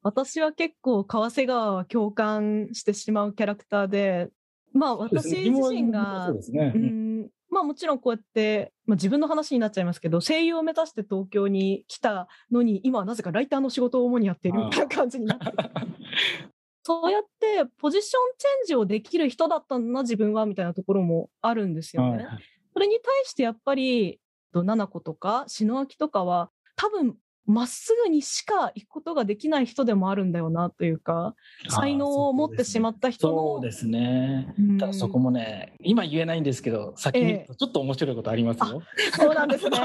[0.03, 4.29] 私は結構、川瀬川は共感してしまうキャラクターで、
[4.73, 6.41] まあ私自身がそう、
[6.79, 7.23] ん。
[7.23, 15.45] ん、まあもちろんこうやって、まあ自分の話になっちゃいますけど、声優を目指して東京に来たのに、今はなぜかライターの仕事を主にやっているみたいな感じになって
[16.83, 22.25] そうやってポジションチェンジをできる人だったんだな、自分は、みたいなところもあるんですよね。
[22.25, 22.39] はい
[22.75, 24.21] それに対してやっぱり、
[24.53, 27.17] と七子とか篠明とかは、多分
[27.49, 31.35] まっすぐにしか行くことができない人でもあるんだよなというか、
[31.71, 33.35] 才能を持ってしまった人の。
[33.55, 34.55] そうですね。
[34.59, 38.83] うんただそこもね、今言えないんですけど、先にちょっと面白いことありますよ。
[39.17, 39.79] そうなんですね。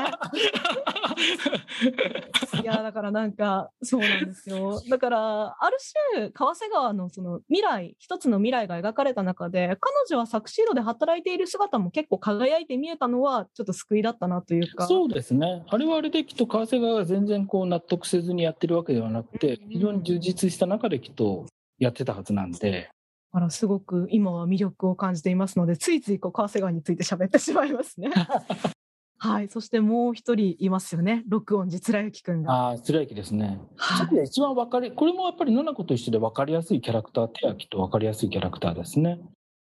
[2.62, 4.82] いや、だからなんか、そうなんですよ。
[4.90, 5.78] だから、ある
[6.14, 14.88] 種、川瀬川のその未来、一つの未来が描かれた中で、彼女はサクシードで働いている姿も結構輝いて見えたのは、ちょっと救いだったなというか。
[14.88, 15.64] そうですね。
[15.68, 21.46] あれはあれできっと為替側が全然こう納得せずにやってるわけではなくてうん、非常に充実した中できっと
[21.78, 22.90] やってたはずなんで、
[23.32, 28.10] あら、すごく今は魅力を感じていますので、ついついこう、川瀬川について喋ってしまいますね。
[29.20, 29.50] はい。
[29.50, 31.24] そしてもう一人いますよね。
[31.28, 32.54] 録音実来之くんが。
[32.54, 33.60] ああ、つらいきですね。
[33.76, 39.20] はい一番わかり、これもやっぱり野中と一緒で分かりやすいキャラクター、手焼きと分かりやすいキャラクターですね。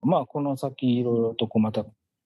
[0.02, 1.86] まあ、この先いろいろとこうまた、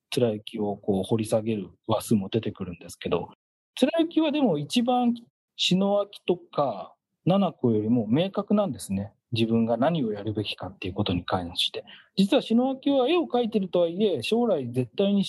[0.10, 3.30] つらいきをこう掘り下げる話数も出てくるんですけど、
[3.76, 5.16] つらいきはでも一番、
[5.56, 6.94] 篠明とか、
[7.26, 9.13] 七子よりも明確なんですね。
[9.32, 11.84] 自分が何をやるべきかっていうことに関して。
[12.16, 15.26] 実は篠明は絵を描いてるとはいえ、将来絶対に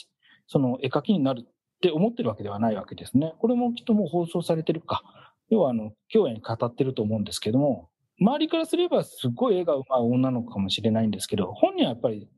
[0.46, 1.44] その絵描きになるっ
[1.80, 3.34] て思ってるわけではないわけですね。
[3.38, 5.02] これもきっともう放送されてるか。
[5.50, 7.88] 要はあの、京也に語ってると思うんですけども、
[8.20, 12.28] 周りからすればすごい絵が上手い女の子かもしれないんですけど、本人はやっぱり、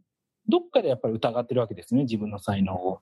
[0.48, 3.00] どっかでやっぱり疑ってるわけですね、自分の才能を。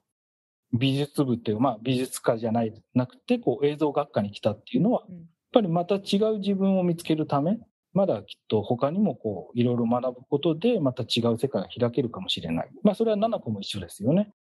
[0.73, 5.25] 美術部っていう、まあ美術家じゃない、なくて、こう映像学科に来たっていうのは、やっうん
[5.55, 7.57] ぱりまた違う自分を見つけるため、
[7.93, 12.69] まだきっと他にもこう、いろいろ学ぶことで、また違う世界が開けるかもしれない。
[12.83, 14.33] まあそれは七子も一緒ですよね。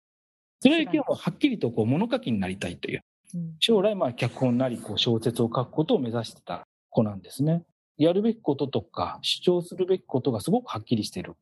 [0.60, 3.02] それはもうはっきりとこう物書きになりたいという。
[3.34, 7.64] うん将来まあ脚本なりこう小説を書くことを目指してた子なんですね。
[7.96, 11.34] やるべきこととか主張するべきことがすごくはっきりしている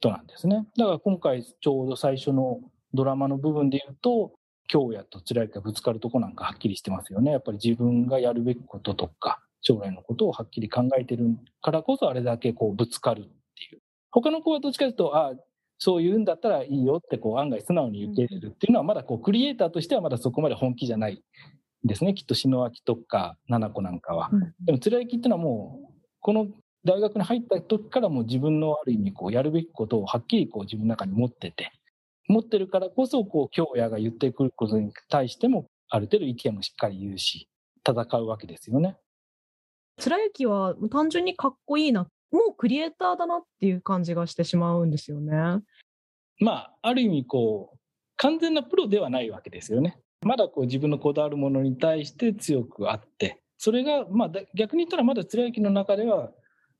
[0.00, 0.66] 人なんですね。
[0.76, 2.60] だから今回ちょうど最初の
[2.94, 4.32] ドラマの部分で言うと、
[4.68, 7.32] 京也と辛いがぶつかるとこなんかはっきりしてますよね。
[7.32, 13.82] やっぱり自分がやるべきこととか、将来のことをはっきり考えてるからこそあれだけこうぶつかるっていう。
[14.10, 15.32] 他の子はどっちかというと、ああ、
[15.78, 21.22] そう言うんだったらいいよってこう案外素直に受け入れるっていうのはまだこうクリエイターとしてはまだそこまで本気じゃない
[21.84, 22.14] ですね。
[22.14, 24.28] きっと篠明とか七子なんかは。
[24.32, 26.48] うんでも貫之っていうのはもう、この
[26.84, 31.72] 大学に入った時からもう自分のある意味こうやるべきことをはっきりこう自分の中に持ってて、
[32.28, 37.48] 持ってるからこそこう京也が言ってくることに対してもある程度意見もしっかり言うし、
[37.86, 38.96] 戦うわけですよね。
[39.98, 45.32] 貫之は単純にかっこいいな、もうクリエイターだなっていう感じがしてしまうんですよね。
[46.40, 47.78] まあ、ある意味こう、
[48.16, 49.98] 完全なプロではないわけですよね。
[50.22, 56.30] まだこう自分のこだわるものに対して強くあって、それが、まあだ逆に言ったらまだ貫之の中では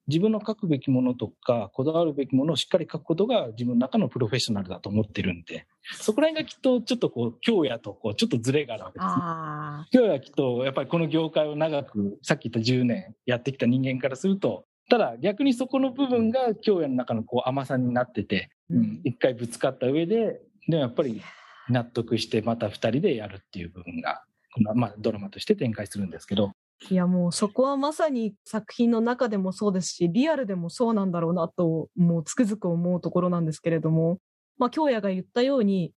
[0.09, 9.07] 自分の書くべきものとか、こだわるべきものをしっかり書くことが自分の中のプロフェッショナルだと思ってるんで、そこら辺がきっとちょっとこう、京也とこう、ちょっとズレがあるわけです。
[9.07, 9.13] ね。
[9.15, 21.21] あ京也はきっとやっぱりこの業界を長く、さっき言った10年やってきた人間からすると、ただ逆にそこの部分が京也の中のこう甘さになってて、うん、一回ぶつかった上で、でもやっぱり
[21.69, 24.23] 納得してまた二人でやるっていう部分が、
[24.55, 26.53] このまあ、ドラマとして展開するんですけど、
[26.91, 34.19] いやもうそこはまさに作品の中でもそうですし、リアルでもそうなんだろうなと、もうつくづく思うところなんですけれども、
[34.59, 35.93] まあ、京也が言ったように、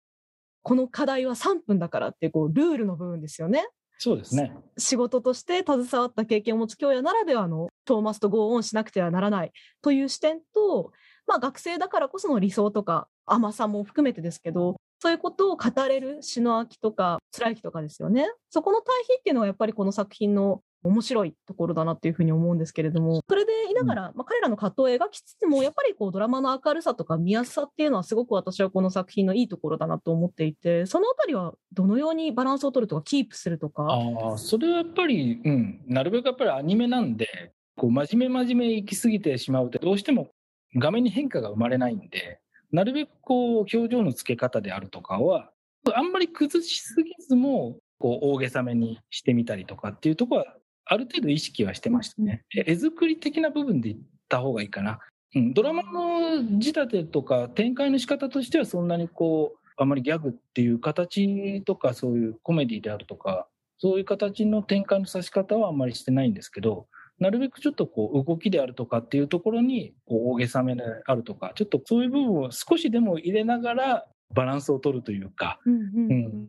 [0.62, 3.66] この課題は3分だからっていうこうルールの部分ですよね。
[3.99, 4.55] そうですね。
[4.79, 10.93] 仕事として携わった経験を持つ京也ならではのトーマスとゴーオンしなくてはならないという視点と、
[11.27, 18.27] まあ学生だからこその理想とか甘さも含めてですけど、そういうことを語れる篠明とか貫之とかですよね。
[18.49, 33.87] そこの対比っていうのはやっぱりこの作品の面白いところだなっていうふうに思うんですけれども、それでいながら、まあ、彼らの葛藤を描きつつも、やっぱりこうドラマの明るさとか見やすさっていうのはすごく私はこの作品のいいところだなと思っていて、そのあたりはどのようにバランスを取るとかキープするとか？
[33.88, 40.31] ああ、それはやっぱり、うん、なるべくやっぱりアニメなんで、こう真面目真面目行き過ぎてしまうと、どうしても
[40.77, 42.40] 画面に変化が生まれないんで、
[42.73, 45.51] なるべくこう表情の付け方であるとかは、
[45.95, 50.55] あんまり崩しすぎずも、こう大げさめにしてみたりとかっていうところは、
[50.92, 52.42] ある程度意識はしてましたね。
[52.57, 54.98] え絵作り的な部分で言った方がいいかな。
[55.37, 63.46] うん、ドラマの仕立てとか展開の仕方としてはそんなにこう、あまりギャグっていう形とかそういうコメディであるとか、
[63.79, 66.88] そういう形の展開のさし方はあんまりしてないんですけど、
[67.20, 76.48] なるべくちょっとこう動きであるとかっていうところにこう大げさめであるとか、ちょっとそういう部分を少しでも入れながらバランスを取るというか、うんうんうん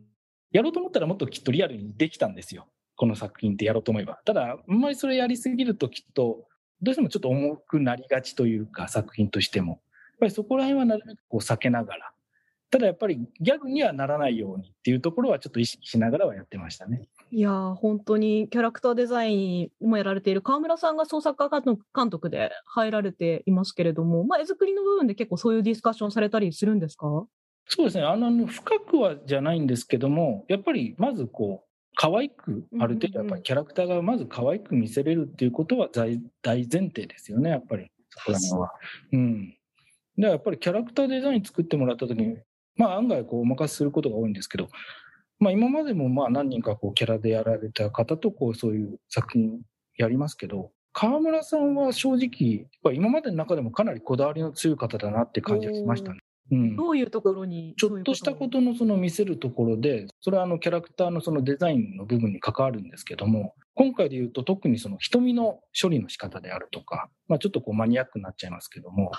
[0.52, 2.66] やろうと思ったらもっときっとリアルにできたんですよ。
[2.96, 4.20] この作品ってやろうと思えば。
[4.24, 6.46] ただ、あんまりそれやりすぎるときっと、
[6.80, 9.72] どうしてもちょっと重くなりがちというか、作品としても。
[9.72, 9.80] やっ
[10.20, 12.12] ぱりそこら辺はなるべくこう避けながら。
[12.70, 17.02] ただやっぱりギャグにはならないようにっていうところはちょっと意識しながらはやってましたね。
[17.30, 27.26] いやー、本当にキャラクターデザインもやられている川村さんが創作家監督で入られていますけれども、まあ、絵作りの部分で結構そういうディスカッションされたりするんですか？
[27.66, 28.04] そうですね。
[28.04, 31.68] あの、深くはじゃないんですけども、やっぱりまずこう、
[32.02, 37.92] 可愛く、ある程度やっぱりキャラクターがまず可愛く見せれるっていうことは大大前提ですよね、やっぱり。
[38.10, 38.72] そこら辺は。
[39.12, 39.56] うん。
[40.18, 42.38] で、やっぱりキャラクターデザイン作ってもらった時に、
[42.74, 44.68] まあ案外こうお任せすることが多いんですけど、
[45.38, 49.60] まあ今までもまあ何人かこうキャラでやられた方とこうそういう作品
[49.96, 56.18] やりますけど、川村さんは正直、やっぱ今までの中でもかなりこだわりの強い方だなって感じがしましたね。
[56.50, 56.76] うん。
[56.76, 69.12] どういうところにちょっとしたことのその見せるところで、それはあのキャラクターのそのデザインの部分に関わるんですけども、今回で言うと特にその瞳の処理の仕方であるとか、まあちょっとこうマニアックになっちゃいますけども、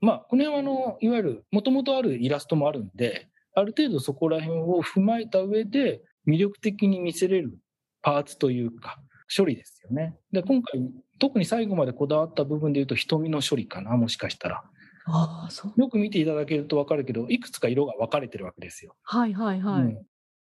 [0.00, 7.58] まあこの辺はあの、いわゆる元々あるイラストもあるんで、ある程度そこら辺を踏まえた上で魅力的に見せれる
[8.02, 8.98] パーツというか、
[9.34, 10.16] 処理ですよね。
[10.32, 10.80] で、今回
[11.18, 14.62] 特に最後までこだわった部分で言うと瞳の処理かな、もしかしたら。
[15.08, 15.80] ああ、そう。
[15.80, 18.94] よく見ていただけるとわかるけど、いくつか色が分かれてるわけですよ。
[19.02, 19.82] はいはいはい。
[19.82, 19.98] うん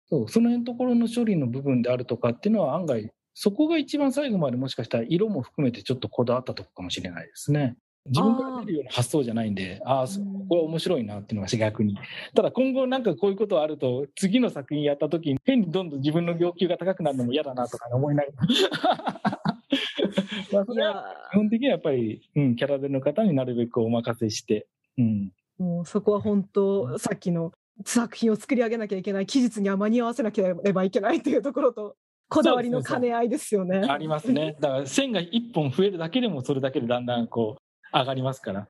[0.07, 7.75] そうその辺のところの処理の部分であるとかっていうのは案外、そこが一番最後までもしかしたら色も含めてちょっとこだわったとこかもしれないですね。
[8.07, 11.97] 自分から出るような発想じゃないんで、ああ、ここは面白いなっていうのが逆に。
[12.35, 19.54] ただ今後なんかこういうことあると、次の作品やった時に変にどんどん自分の要求が高くなるのも嫌だなとか思いながら。
[20.51, 24.67] まあそいれはや基本的にはやっぱり、うん、キャラデの方になるべくお任せして、
[24.97, 27.51] うん、ーもうそこは本当、さっきの
[27.85, 31.95] 作品を作り上げなきゃいけない、期日には間に合わせなければいけないというところと、
[32.27, 33.87] こだわりの兼ね合いですよね。
[33.87, 34.55] ありますね。
[34.59, 38.61] だから線が一本増えるだけでもそれだけでだんだんこう上がりますから。
[38.61, 38.67] あ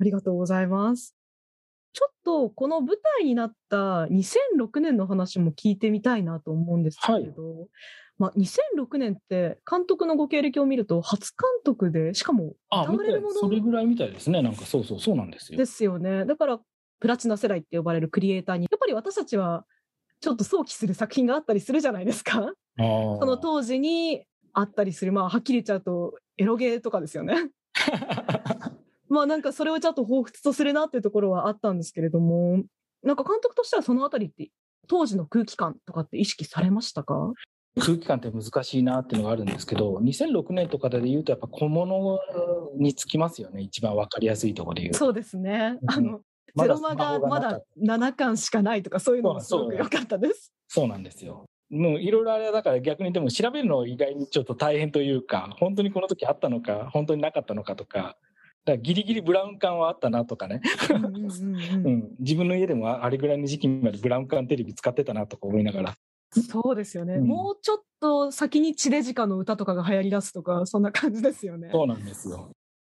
[0.00, 1.14] りがとうございます。
[1.92, 7.68] ちょっとこの舞台になった2006年の話も聞いてみたいなと思うんですけれど、
[8.18, 14.40] まあ、2006年って監督のご経歴を見ると初監督で、しかもあ、みたい歌われるものそれぐらいみたいですね。
[14.40, 15.58] なんかそうそうそうなんですよ。
[15.58, 16.24] ですよね。
[16.24, 16.60] だから
[17.00, 19.64] プラチナ世代って呼ばれるクリエイターに、やっぱり私たちは
[20.20, 22.52] ちょっと想起する作品があったりするじゃないですか。
[22.78, 27.50] その当時にあったりする、まあはっきり言っちゃうとエロゲーとかですよね。
[29.08, 32.62] まあなんかそれをちょっと彷彿とするなっていうところはあったんですけれども、
[33.02, 34.50] なんか監督としてはそのあたりって
[34.88, 37.32] 当時の空気感とかって意識されましたか？
[37.80, 42.18] 空気感って難しいなっていうのがあるんですけど、2006年とかで言うとやっぱ小物
[42.76, 43.62] につきますよね。
[43.62, 44.98] 一番わかりやすいところで言うと。
[44.98, 45.78] そうですね。
[45.82, 46.20] うんあの、
[46.56, 50.52] ゼロマがまだ7巻しかないとかそういうのもすごく良かったです。
[50.68, 51.44] そうなんですよ。
[51.70, 58.16] もういろいろあれだから逆にでも調べるの意外にちょっと大変というか、本当にこの時あったのか、本当になかったのかとか、
[58.64, 60.60] だからギリギリブラウン管はあったなとかね。
[62.20, 65.94] 自分の家でもあれぐらいの時期までブラウン管テレビ使ってたなとか思いながら。
[66.50, 71.70] そうですよね、うんもうちょっと先に地デジカの歌とかが流行り出すとか、そんな感じですよね。
[71.72, 72.50] そうなんですよ。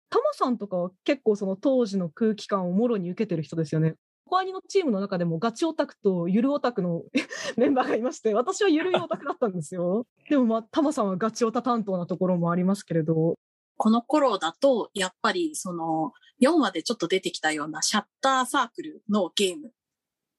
[0.10, 3.96] タマさんとかは結構その当時の空気感をもろに受けてる人ですよね。
[4.28, 7.04] コアニのチームの中でもガチオタクとゆるオタクの
[7.56, 10.06] メンバーがいまして、私はゆるいオタクだったんですよ。
[10.30, 13.36] でもまあ、タマさんはガチオタ担当なところもありますけれど、
[13.78, 16.12] この頃だと、やっぱりその、
[16.42, 19.72] 4話でちょっと出てきたようなシャッターサークルのゲーム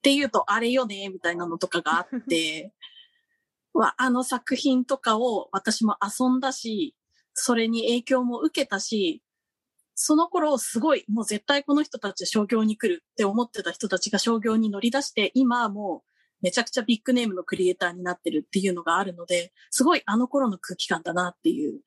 [0.09, 2.73] っていうと、あれよね、みたいなのとかがあって、
[3.75, 6.97] はあの作品とかを私も遊んだし、
[7.35, 9.23] それに影響も受けたし、
[9.95, 21.81] その頃すごい、もう絶対この人たち商業に来るって思ってた人たちが商業に乗り出して、今はもうめちゃくちゃビッグネームのクリエイターになってるっていうのがあるので、すごいあの頃の空気感だなっていう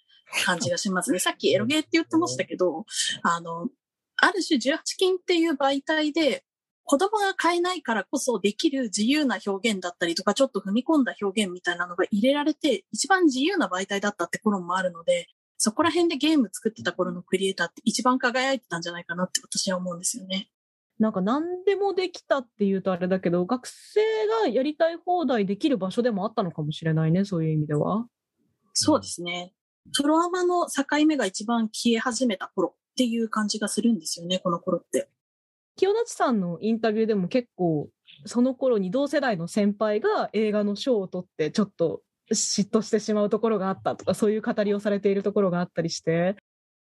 [0.46, 1.18] 感じがしますね。
[1.20, 2.86] さっきエロゲーって言ってましたけど、
[3.24, 3.70] あの、
[4.18, 6.46] ある種18金っていう媒体で、
[6.92, 15.28] 子供が買えないからこそできる自由な表現だったりとか、ちょっと踏み込んだ表現みたいなのが入れられて、一番自由な媒体だったって頃もあるので、
[15.58, 20.50] そこら辺でゲーム作ってた頃のクリエイターって一番輝いてたんじゃないかなって私は思うんですよね。
[21.00, 24.02] なんか何でもできたっていうとあれだけど、学生
[24.44, 28.06] がやりたい放題できる場所でもあったのかもしれないね、そういう意味では。
[28.74, 29.54] そうですね。
[29.96, 35.08] プロアマの境目が一番消え始めた頃っていう感じがするんですよね、この頃って。
[35.76, 37.90] 清立さんのインタビューでも結構、
[38.26, 42.02] その頃に同世代の先輩が映画の賞を取って、ちょっと
[42.32, 46.36] 嫉妬してしまうところがあったとか、そういう語りをされているところがあったりして、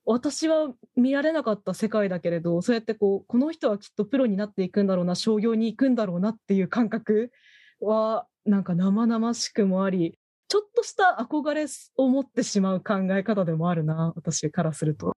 [0.05, 7.33] 私は見られなかった世界だけれど、そうやってこう、この人はきっとプロになっていくんだろうな、商業に行くんだろうなっていう感覚
[7.81, 10.19] は、なんか生々しくもあり、
[10.49, 11.67] ちょっとした憧れ
[11.97, 15.13] を持ってしまう考え方でもあるな、私からすると。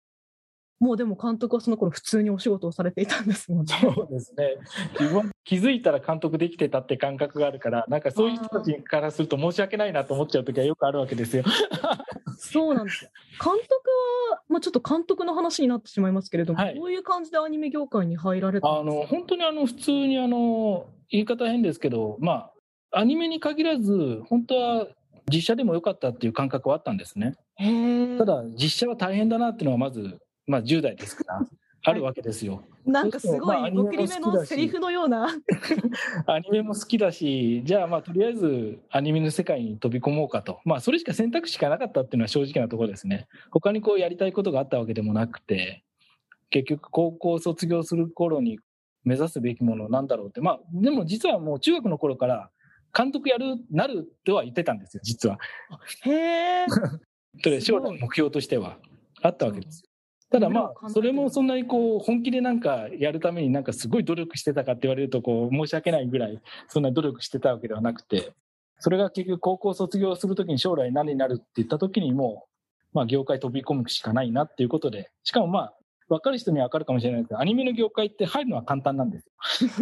[0.84, 3.74] もうでも監督はその頃普通にお仕事をされていたんですもんね。
[3.80, 4.58] そうですね。
[5.00, 11.46] 自分気づいたら監督できてたって感覚があるから、なんかそういう人たちからすると申し訳ないなと思っちゃう時はよくあるわけですよ。
[12.38, 13.12] そうなんですよ。
[13.42, 13.72] 監督
[14.32, 19.02] は、まあ、ちょっと監督の話になってしまいますけれども、はいどういう感じでアニメ業界に入られたあんですか？
[19.02, 22.50] の、本当にあの、普通にあの、言い方変ですけど、ま
[22.92, 24.88] あ、アニメに限らず、本当は
[25.32, 27.36] 実写でもよかったっていう感覚はあったんですね。
[28.18, 31.48] ただ、実写は大変だなっていうのはまず、まあ10代ですから、
[31.86, 32.64] あるわけですよ。
[32.86, 35.28] なんかすごい送り目のセリフのような。
[36.28, 40.60] アニメも好きだし、じゃあまあとりあえずアニメの世界に飛び込もうかと。
[40.66, 43.28] まあそれしか選択肢がなかったっていうのは正直なところですね。
[43.52, 45.84] 他にこうやりたいことがあったわけでもなくて、
[46.50, 48.60] 結局高校卒業する頃に
[49.04, 50.42] 目指すべきものなんだろうって。
[50.42, 52.50] まあでも実はもう中学の頃から
[52.96, 55.40] 監督やる、なるとは言ってたんですよ、実は。
[56.04, 56.12] へ
[56.64, 56.66] え。
[57.44, 58.78] それ将来の目標としては
[59.22, 59.93] あったわけですよ。
[60.34, 68.34] ただまあ、それもそんなにこう、本気でなんかやるためになんかすごい努力してたかって言われるとこう、申し訳ないぐらい、そんな努力してたわけではなくて、
[68.80, 72.48] それが結局高校卒業するときに将来何になるって言ったときにも
[72.94, 75.74] う、まあ業界飛び込むしかないなっていうことで、しかもまあ、
[76.14, 79.34] 分かる人には分かるかもしれないですけど、アニメの業界って入るのは簡単なんですよ。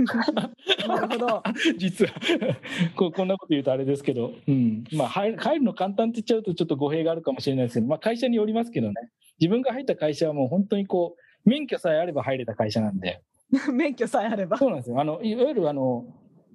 [0.87, 1.43] なるほど。
[1.77, 2.11] 実は
[2.95, 8.93] こうこんなこと言うとあれですけど、うんまあ、入る入るの簡単って言っちゃうとちょっと語弊があるかもしれないですけど、まあ、会社によりますけどね
[9.39, 13.21] 自分が入った会社はもう本当にこう免許さえあれば入れた会社なんで
[13.71, 14.57] 免許さえあれば。
[14.57, 16.05] そうなんですよあのいわゆるあの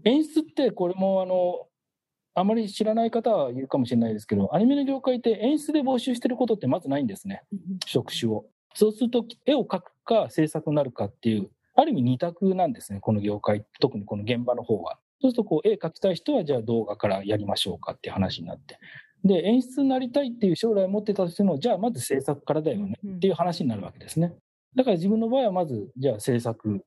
[0.04, 1.66] 演出ってこれもあの
[2.38, 7.42] あまり知らない方はいるかもしれないですけどアニメの業界って演出で募集してることってまずないんですね
[7.86, 8.44] 職種を。
[8.76, 14.98] そうすると、絵を描くか制作になるかっていう、ある意味二択なんですね、この業界、特にこの現場の方は。
[15.22, 18.78] そうすると、こう、絵描きたい人は、じゃあ動画からやりましょうかっていう話になって。
[19.24, 24.34] で、演出になりたいっていう将来を持ってたとしても、じゃあまず制作からだよねっていう話になるわけですね。
[24.74, 26.84] だから自分の場合はまず、じゃあ制作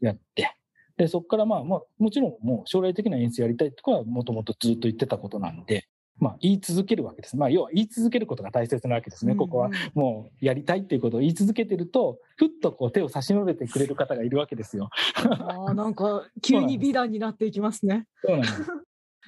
[0.00, 0.50] やって、
[0.96, 5.87] で、そこからまあ、まあ、もちろんもう将来的な演出やりたいとかはもともとずっと言ってたことなんで、
[6.18, 7.36] まあ、言い続けるわけです。
[7.36, 9.70] まあ、要は言い続けることが大切なわけですね、ここは。
[9.94, 14.90] もうやりたいっていうことを言い続けてると、ふっとこう手を差し伸べてくれる方がいるわけですよ。
[15.14, 18.06] ああ、なんか急に美談になっていきますね。
[18.24, 18.62] そうなんです。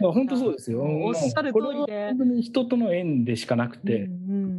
[0.00, 0.82] 本当そうですよ。
[0.82, 4.14] おっしゃる通りで本当に人との縁でしかなくて、うんう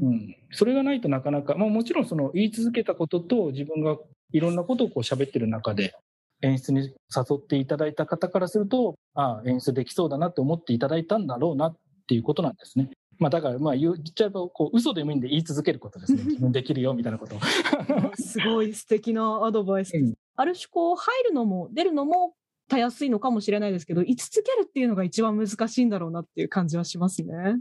[0.05, 3.97] うんん、それがないとなかなか、まあ、もちろんその言い続けたことと自分が
[4.31, 5.95] いろんなことをこう喋ってる中で
[6.41, 6.93] 演出に誘
[7.35, 11.77] っていただいた方からすると、ああ、演出できそうだなって思っていただいたんだろうなっ
[12.11, 12.89] ていうことなんですね。
[13.19, 16.23] まあだからまあ言っちゃえばこう嘘でもいいんで言い続けることですね。
[16.51, 17.39] できるよみたいなことを。
[18.19, 19.95] すごい素敵なアドバイス。
[19.95, 22.33] うんある種こう入るのも出るのも
[22.67, 27.59] たやすいのかもしれないですけど、居続けるっていうのが一番難しいんだろうなっていう感じはしますね。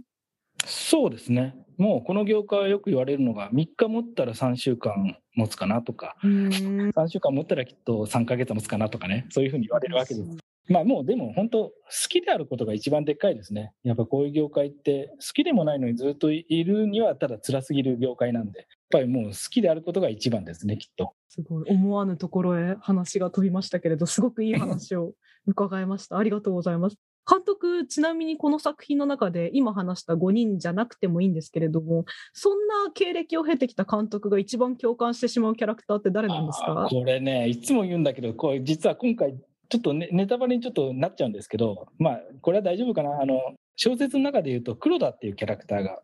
[0.65, 1.55] そうですね。
[1.79, 6.49] もうこの業界はよく言われるのが3日持ったら3週間持つかなとか、うん。
[6.49, 10.50] 3週間持ったらきっと3ヶ月持つかなとかね、そういうふうに言われるわけです。
[10.69, 11.73] まあもうでも本当好
[12.09, 13.73] きであることが一番でっかいですね。
[13.83, 21.15] やっぱこういう業界って好きでもないのにずっといるにはただ辛すぎる業界なんで、やっぱりもう好きであることが一番ですね、きっと。
[21.29, 25.13] すごい思わぬところへ話が飛びましたけれど、すごくいい話を
[25.47, 26.19] 伺いました。
[26.19, 26.97] ありがとうございます。
[27.29, 36.89] 監督、ちなみにこの作品の中で今話した5人じゃなくてもいいんですけれども、そんな経歴を経てきた監督が一番共感してしまうキャラクターって誰なんですか？
[36.91, 39.37] これね、いつも言うんだけど、これ実は今回、
[39.71, 43.23] ちょっとネネタバレにちょっとなっちゃうんですけど、まあ、これは大丈夫かな。
[43.23, 43.41] あの、
[43.77, 46.03] 小説の中で言うと、黒田っていうキャラクターが。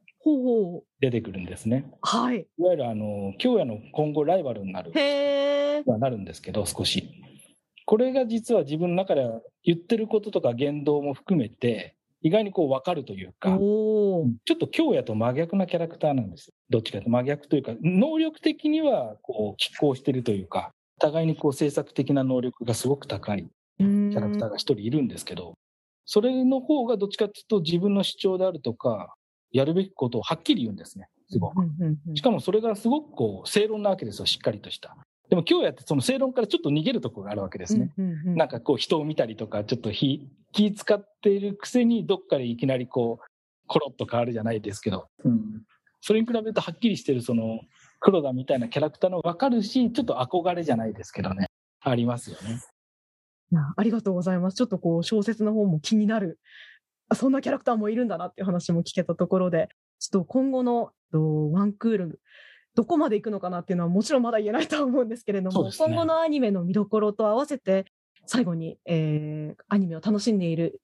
[1.00, 1.84] 出てくるんですね。
[2.02, 2.46] はい。
[2.58, 5.82] いわゆるあの、京也の今後ライバルになる、へえ。
[5.86, 7.08] はなるんですけど、少し。
[7.84, 13.50] これが実は自分の中では言ってることとか言動も含めて、意外にこう分かるというか。
[13.50, 16.52] ちょっと京也と真逆なキャラクターなんです。
[16.70, 23.46] どっちかというと真逆というか、能力的にはこう拮抗してるというか、互いにこう制作的な能力がすごく高い
[23.78, 25.54] キキャラクターが一人いるんですけど、
[26.04, 29.14] それの方がどっちかというと自分の主張であるとか、
[29.52, 31.56] やるべきことをはっきり言うんですね、すごく。
[32.14, 34.96] しかもそれがすごくこう正論なわけですよ、しっかりとした。
[35.28, 37.92] でも今日やってその正論からちょっと逃げるところがあるわけですね。
[38.24, 43.24] なんかこう人を見たりとか、ちょっと気気使っているくせにどっかでいきなりこう、
[43.66, 45.08] コロッと変わるじゃないですけど、
[46.00, 47.60] それに比べるとはっきりしてるその
[47.98, 51.46] 黒田みたいなキャラクターの分かるし、ちょっと憧れじゃないですけどね、
[51.80, 52.60] ありますよね。
[53.54, 54.56] あありがとうございます。
[54.56, 56.38] ちょっとこう小説の方も気になる。
[57.08, 59.68] あそんなキャラクターもいるんだなっていう話も聞けたところで、
[60.00, 62.20] ちょっと今後のとワンクール、
[62.74, 67.86] どこまで行くのかなっていうのはもちろんまだ言えないとは思うんですけれども、ね今後のアニメの見どころと合わせて、
[68.26, 70.80] 最後に、えー、アニメを楽しんでいる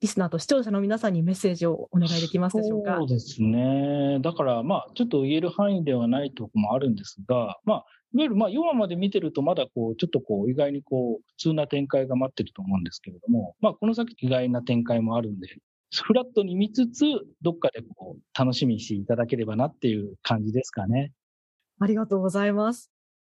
[0.00, 2.96] リスナーと視聴者の皆さんにメッセージをお願いできますでしょうか？
[2.98, 3.06] そう。
[3.08, 4.18] ですね。
[4.20, 15.46] だから、まあ、ちょっと言える範囲ではないとこもあるんですが、まあ、いわゆる、まあ、4話まで見てると、まだこう、ちょっとこう、意外にこう、普通な展開が待ってると思うんですけれども、まあ、この先意外な展開もあるんで、
[15.94, 17.04] フラットに見つつ、
[17.42, 21.12] どっかでこう、楽しみにしていただければなっていう感じですかね。
[21.80, 22.90] ありがとうございます。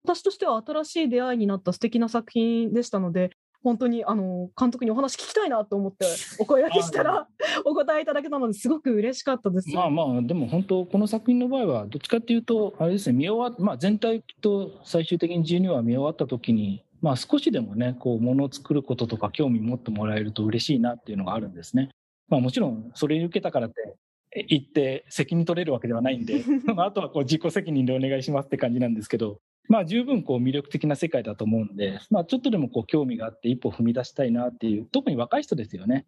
[0.04, 3.30] 私としては新しい出会いになった素敵な作品でしたので、
[3.62, 6.06] 本当にあの監督にお話聞きたいなと思って
[6.38, 7.28] お声掛けしたら
[7.64, 9.74] お答えいただけたのですごく嬉しかったです。
[9.74, 21.90] まあまあ、でも本当、この作品の場合は、どっちかっていうと、あれですね、見終わっまあ全体と最終的に12話見終わった時に、まあ少しでもね、こう、ものを作ることとか興味持ってもらえると嬉しいなっていうのがあるんですね。
[22.28, 23.96] まあもちろん、それに受けたからって、
[24.32, 26.44] え言って責任取れるわけではないんで、
[26.74, 36.06] まああとはこう自己責任でお願いしますって感じなんですけど、まあ十分こう魅力的な世界だと思うんで、まあちょっとでもこう興味があって一歩踏み出したいなっていう、特に若い人ですよね。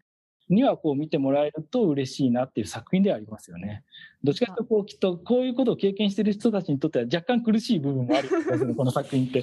[0.48, 3.84] にはこう見てもらえると嬉しいなっていう作品ではありますよね。
[4.22, 9.42] どっちかというとこうきっとこういうことを経験している人たちにとっては若干苦しい部分もあるんでするこの作品って。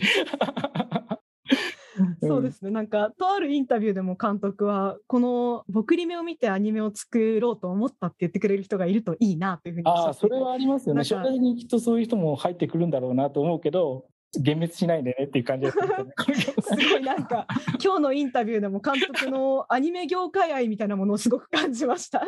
[2.21, 2.71] そうですね。
[2.71, 11.03] なんか、とあるインタビューでも監督は、この、僕リメを見てアニメを作ろうと思ったって言ってくれる人がいるといいなというふうにあそれはありますよね。
[11.39, 16.13] にきっとそういう人も入ってくるんだろうなと思うけど、幻滅しないでねっていう感じですよね。
[16.61, 17.47] すごいなんか、
[17.83, 22.23] 今日のインタビューでも監督のアニメ業界愛みたいなものをすごく感じました。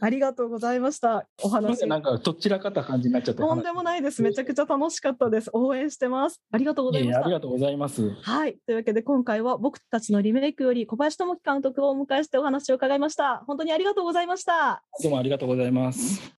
[0.00, 1.26] ありがとうございました。
[1.42, 1.86] お話。
[1.86, 3.40] なんか、とっちらかった感じになっちゃって。
[3.40, 4.22] とんでもないです。
[4.22, 5.50] めちゃくちゃ楽しかったです。
[5.52, 6.40] 応援してます。
[6.50, 7.30] ありがとうございましあり。
[7.30, 8.10] がとうございます。
[8.10, 8.56] はい。
[8.66, 13.44] というわけで今回は僕たちのリメイクより小林智樹監督をお迎えしてお話を伺いました。
[13.46, 14.82] 本当にありがとうございました。
[15.02, 16.34] どうもありがとうございます。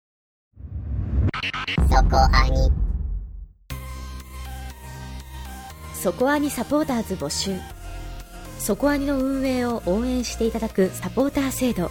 [1.88, 2.86] そこアニ
[5.94, 7.52] そこアニサポーターズ募集
[8.58, 11.90] そこアニの運営を応援していただくサポーター制度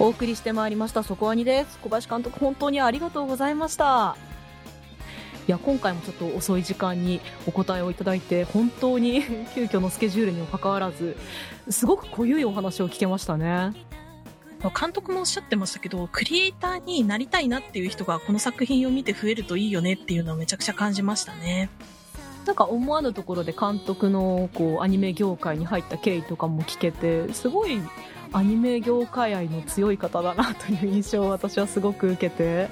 [0.00, 1.76] お送りしてまいりました、そこアニです。
[1.80, 4.16] 小林監督、本当にありがとうございました。
[5.48, 9.22] いや、今回もちょっと遅い時間にお答えをいただいて、本当に
[9.56, 11.16] 急遽のスケジュールにもかかわらず、
[11.68, 13.72] すごく濃ゆいお話を聞けましたね。
[14.78, 21.70] 監督もおっしゃってましたけど、クリエイターになりたいなっていう人がこの作品を見て増えるといいよねっていうのをめちゃくちゃ感じましたね。
[22.46, 27.80] なんか思わぬところで監督のこうアニメ業界に入った経緯とかも聞けて、すごい
[28.32, 32.68] アニメ業界愛の強い方だなという印象を私はすごく受けて、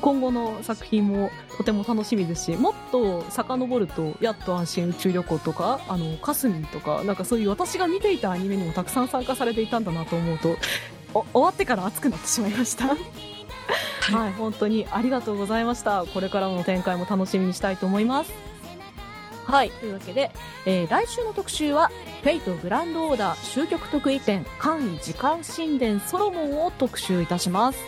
[0.00, 10.56] 今後の作品もとても楽しみですし、もっと遡ると、やっと安心宇宙旅行とか、あの、カスミンとか、なんかそういう私が見ていたアニメにもたくさん参加されていたんだなと思うと、
[11.14, 12.88] お終わってから熱くなってしまいました。
[12.88, 16.04] はい、本当にありがとうございました。
[16.04, 18.32] これからの展開も楽しみにしたいと思います。
[19.46, 20.30] はい、というわけで、
[20.66, 21.90] えー来週の特集は、
[22.24, 27.78] フェイトグランドオーダー終局得意点、簡易時間神殿ソロモンを特集いたします。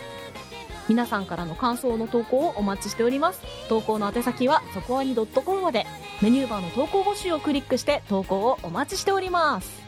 [0.91, 3.41] 皆さんからの感想の投稿をお待ちしております。
[3.71, 5.87] 投稿の宛先は、そこあに .com まで、
[6.21, 9.83] メニューバーの投稿募集をクリックして投稿をお待ちしております。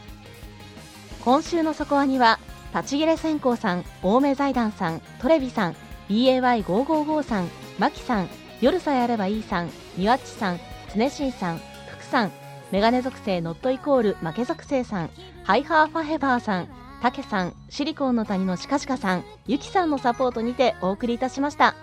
[1.23, 2.39] 今週のそこアニは、
[2.73, 5.75] 立ち切れ線香さん、青梅財団さん、トレビさん、
[6.09, 8.29] BAY555 さん、マキさん、
[8.61, 12.31] 夜さえあればいいさん、ニワッチさん、つねしんさん、福さん、
[12.71, 15.09] メガネ属性ノットイコール負け属性さん、
[15.43, 16.67] ハイハーファヘバーさん、
[17.01, 21.75] タケさん、シリコンの谷のシカシカさん、ユキさんのサポートにてお送りいたしました。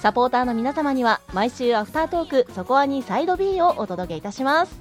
[0.00, 4.80] サポーターの皆様には毎週アフタートークそこアニサイド B をお届けいたします。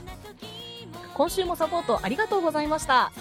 [1.13, 3.11] 今週もサポートありがとうございました。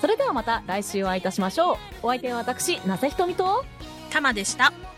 [0.00, 1.76] それではまた来週お会いいたしましょう。
[2.02, 3.64] お相手は私、なぜひとみと、
[4.10, 4.72] タマでした。「